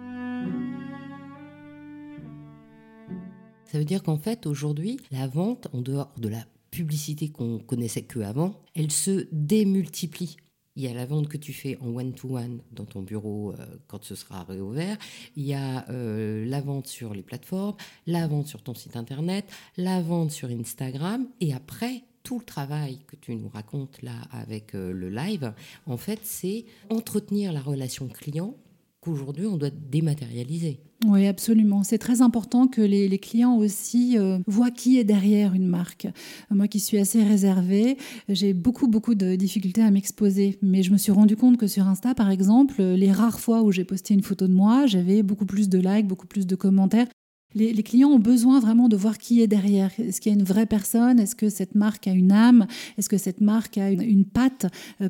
[3.66, 6.46] Ça veut dire qu'en fait, aujourd'hui, la vente, en dehors de la
[6.80, 10.38] publicité qu'on connaissait que avant, elle se démultiplie.
[10.78, 14.06] Il y a la vente que tu fais en one-to-one dans ton bureau euh, quand
[14.06, 14.98] ce sera réouvert.
[15.36, 17.76] Il y a euh, la vente sur les plateformes,
[18.08, 19.44] la vente sur ton site internet,
[19.76, 21.28] la vente sur Instagram.
[21.42, 25.54] Et après, tout le travail que tu nous racontes là avec euh, le live,
[25.86, 28.56] en fait, c'est entretenir la relation client
[29.02, 30.80] qu'aujourd'hui on doit dématérialiser.
[31.08, 31.84] Oui, absolument.
[31.84, 36.08] C'est très important que les, clients aussi euh, voient qui est derrière une marque.
[36.50, 37.98] Moi qui suis assez réservée,
[38.28, 40.60] j'ai beaucoup, beaucoup de difficultés à m'exposer.
[40.62, 43.72] Mais je me suis rendu compte que sur Insta, par exemple, les rares fois où
[43.72, 47.08] j'ai posté une photo de moi, j'avais beaucoup plus de likes, beaucoup plus de commentaires.
[47.56, 49.92] Les, clients ont besoin vraiment de voir qui est derrière.
[50.00, 51.20] Est-ce qu'il y a une vraie personne?
[51.20, 52.68] Est-ce que cette marque a une âme?
[52.98, 54.68] Est-ce que cette marque a une, patte
[55.02, 55.10] euh,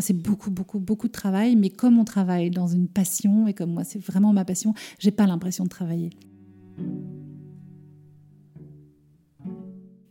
[0.00, 3.72] c'est beaucoup, beaucoup, beaucoup de travail, mais comme on travaille dans une passion, et comme
[3.72, 6.10] moi, c'est vraiment ma passion, j'ai pas l'impression de travailler.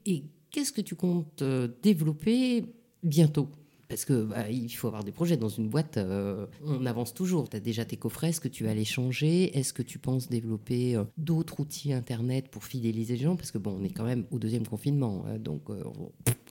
[0.06, 2.66] Et qu'est-ce que tu comptes euh, développer
[3.04, 3.50] bientôt?
[3.88, 5.98] Parce que bah, il faut avoir des projets dans une boîte.
[5.98, 7.50] Euh, on avance toujours.
[7.50, 8.30] Tu as déjà tes coffrets.
[8.30, 9.58] Est-ce que tu vas les changer?
[9.58, 13.36] Est-ce que tu penses développer euh, d'autres outils internet pour fidéliser les gens?
[13.36, 15.84] Parce que bon, on est quand même au deuxième confinement, hein, donc euh,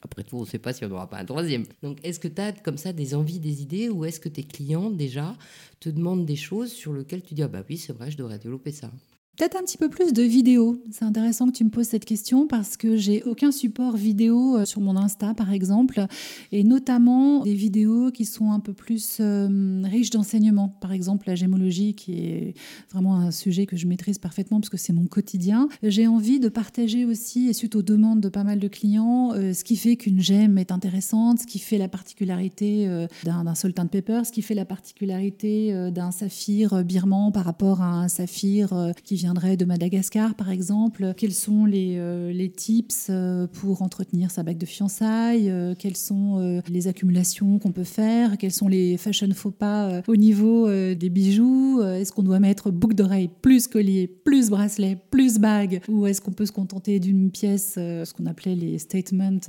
[0.03, 1.65] après tout, on ne sait pas si on n'aura pas un troisième.
[1.83, 4.45] Donc, est-ce que tu as comme ça des envies, des idées, ou est-ce que tes
[4.45, 5.37] clients déjà
[5.81, 8.39] te demandent des choses sur lesquelles tu dis ah bah oui, c'est vrai, je devrais
[8.39, 8.91] développer ça?
[9.37, 10.83] Peut-être un petit peu plus de vidéos.
[10.91, 14.65] C'est intéressant que tu me poses cette question parce que j'ai aucun support vidéo euh,
[14.65, 16.07] sur mon Insta, par exemple,
[16.53, 20.71] et notamment des vidéos qui sont un peu plus euh, riches d'enseignements.
[20.81, 22.55] Par exemple, la gémologie, qui est
[22.91, 25.69] vraiment un sujet que je maîtrise parfaitement parce que c'est mon quotidien.
[25.83, 29.53] J'ai envie de partager aussi, et suite aux demandes de pas mal de clients, euh,
[29.53, 33.91] ce qui fait qu'une gemme est intéressante, ce qui fait la particularité d'un sultan de
[33.91, 39.17] pepper, ce qui fait la particularité d'un saphir birman par rapport à un saphir qui
[39.17, 41.13] vient de Madagascar, par exemple.
[41.17, 45.51] Quels sont les, euh, les tips euh, pour entretenir sa bague de fiançailles?
[45.51, 48.39] Euh, Quelles sont les accumulations qu'on peut faire?
[48.39, 51.83] Quels sont les fashion faux pas au niveau des bijoux?
[51.83, 55.81] Est-ce qu'on doit mettre boucle d'oreille plus collier, plus bracelet, plus bague?
[55.89, 59.41] Ou est-ce qu'on peut se contenter d'une pièce, ce qu'on appelait les statements,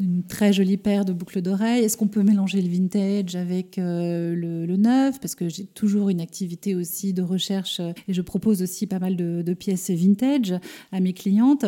[0.00, 1.84] d'une très jolie paire de boucles d'oreilles?
[1.84, 4.34] Est-ce qu'on peut mélanger le vintage avec le,
[4.66, 5.20] le neuf?
[5.20, 9.11] Parce que j'ai toujours une activité aussi de recherche et je propose aussi pas mal
[9.16, 10.54] de, pièces vintage
[10.90, 11.66] à mes clientes.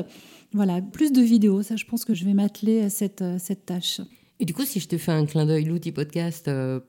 [0.52, 4.00] Voilà, plus de vidéos, ça je pense que je vais m'atteler à cette, cette tâche.
[4.40, 6.80] Et du coup, si je te fais un clin d'œil, l'outil podcast euh,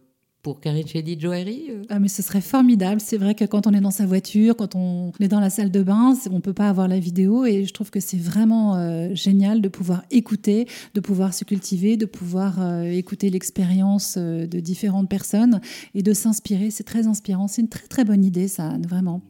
[0.42, 3.00] pour Karine Chedi Joaillerie euh ah, mais Ce serait formidable.
[3.00, 5.72] C'est vrai que quand on est dans sa voiture, quand on est dans la salle
[5.72, 7.46] de bain, on ne peut pas avoir la vidéo.
[7.46, 11.98] Et je trouve que c'est vraiment euh, génial de pouvoir écouter, de pouvoir se cultiver,
[11.98, 15.62] de pouvoir écouter l'expérience de différentes personnes
[15.94, 16.72] et de s'inspirer.
[16.72, 17.48] C'est très inspirant.
[17.48, 19.22] C'est une très très bonne idée, ça, vraiment.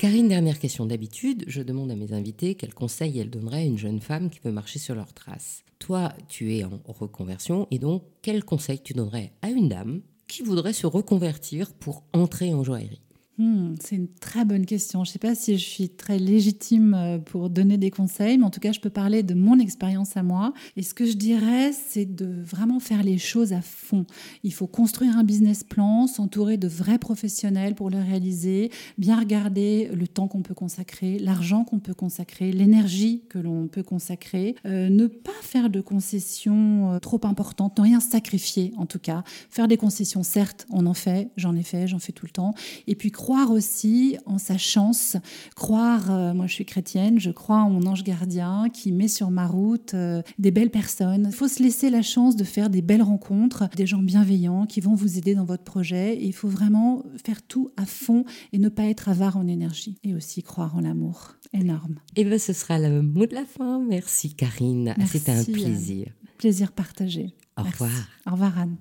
[0.00, 0.86] Karine, dernière question.
[0.86, 4.40] D'habitude, je demande à mes invités quels conseils elles donneraient à une jeune femme qui
[4.42, 5.62] veut marcher sur leurs traces.
[5.78, 10.42] Toi, tu es en reconversion et donc quels conseils tu donnerais à une dame qui
[10.42, 13.02] voudrait se reconvertir pour entrer en joaillerie?
[13.40, 15.02] Hmm, c'est une très bonne question.
[15.02, 18.44] Je ne sais pas si je suis très légitime euh, pour donner des conseils, mais
[18.44, 20.52] en tout cas, je peux parler de mon expérience à moi.
[20.76, 24.04] Et ce que je dirais, c'est de vraiment faire les choses à fond.
[24.44, 29.88] Il faut construire un business plan, s'entourer de vrais professionnels pour le réaliser, bien regarder
[29.94, 34.90] le temps qu'on peut consacrer, l'argent qu'on peut consacrer, l'énergie que l'on peut consacrer, euh,
[34.90, 39.24] ne pas faire de concessions euh, trop importantes, ne rien sacrifier en tout cas.
[39.48, 42.52] Faire des concessions, certes, on en fait, j'en ai fait, j'en fais tout le temps.
[42.86, 45.16] Et puis croire aussi en sa chance,
[45.54, 49.30] croire, euh, moi je suis chrétienne, je crois en mon ange gardien qui met sur
[49.30, 51.26] ma route euh, des belles personnes.
[51.30, 54.80] Il faut se laisser la chance de faire des belles rencontres, des gens bienveillants qui
[54.80, 56.16] vont vous aider dans votre projet.
[56.16, 59.96] Et il faut vraiment faire tout à fond et ne pas être avare en énergie.
[60.02, 61.36] Et aussi croire en l'amour.
[61.52, 62.00] Énorme.
[62.16, 63.78] Et bien ce sera le mot de la fin.
[63.78, 64.96] Merci Karine.
[65.06, 66.08] C'était un plaisir.
[66.36, 67.36] Plaisir partagé.
[67.56, 68.08] Au revoir.
[68.26, 68.76] Au revoir Anne.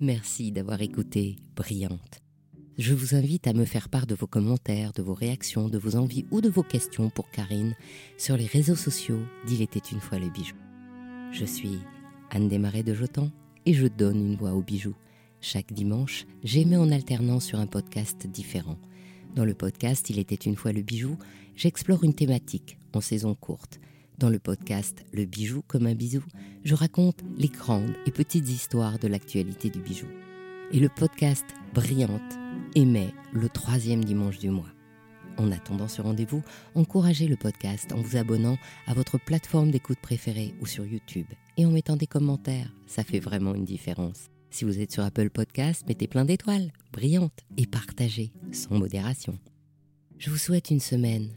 [0.00, 2.22] Merci d'avoir écouté Brillante.
[2.78, 5.96] Je vous invite à me faire part de vos commentaires, de vos réactions, de vos
[5.96, 7.74] envies ou de vos questions pour Karine
[8.16, 10.54] sur les réseaux sociaux d'Il était une fois le bijou.
[11.32, 11.80] Je suis
[12.30, 13.32] Anne Desmarais de Jotan
[13.66, 14.94] et je donne une voix au bijou.
[15.40, 18.78] Chaque dimanche, j'émets en alternance sur un podcast différent.
[19.34, 21.18] Dans le podcast Il était une fois le bijou,
[21.56, 23.80] j'explore une thématique en saison courte.
[24.18, 26.24] Dans le podcast Le bijou comme un bisou,
[26.64, 30.08] je raconte les grandes et petites histoires de l'actualité du bijou.
[30.72, 32.36] Et le podcast Brillante
[32.74, 34.72] émet le troisième dimanche du mois.
[35.36, 36.42] En attendant ce rendez-vous,
[36.74, 38.58] encouragez le podcast en vous abonnant
[38.88, 42.74] à votre plateforme d'écoute préférée ou sur YouTube et en mettant des commentaires.
[42.88, 44.30] Ça fait vraiment une différence.
[44.50, 49.38] Si vous êtes sur Apple Podcast, mettez plein d'étoiles, brillantes, et partagez sans modération.
[50.18, 51.28] Je vous souhaite une semaine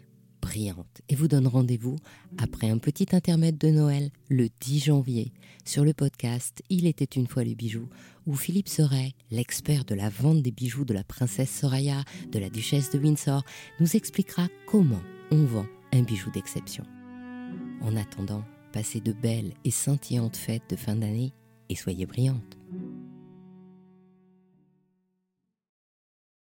[1.09, 1.97] et vous donne rendez-vous
[2.37, 5.31] après un petit intermède de Noël le 10 janvier
[5.65, 7.87] sur le podcast Il était une fois le bijou
[8.27, 12.49] où Philippe Soray, l'expert de la vente des bijoux de la princesse Soraya, de la
[12.49, 13.43] duchesse de Windsor,
[13.79, 16.83] nous expliquera comment on vend un bijou d'exception.
[17.81, 21.33] En attendant, passez de belles et scintillantes fêtes de fin d'année
[21.69, 22.57] et soyez brillantes.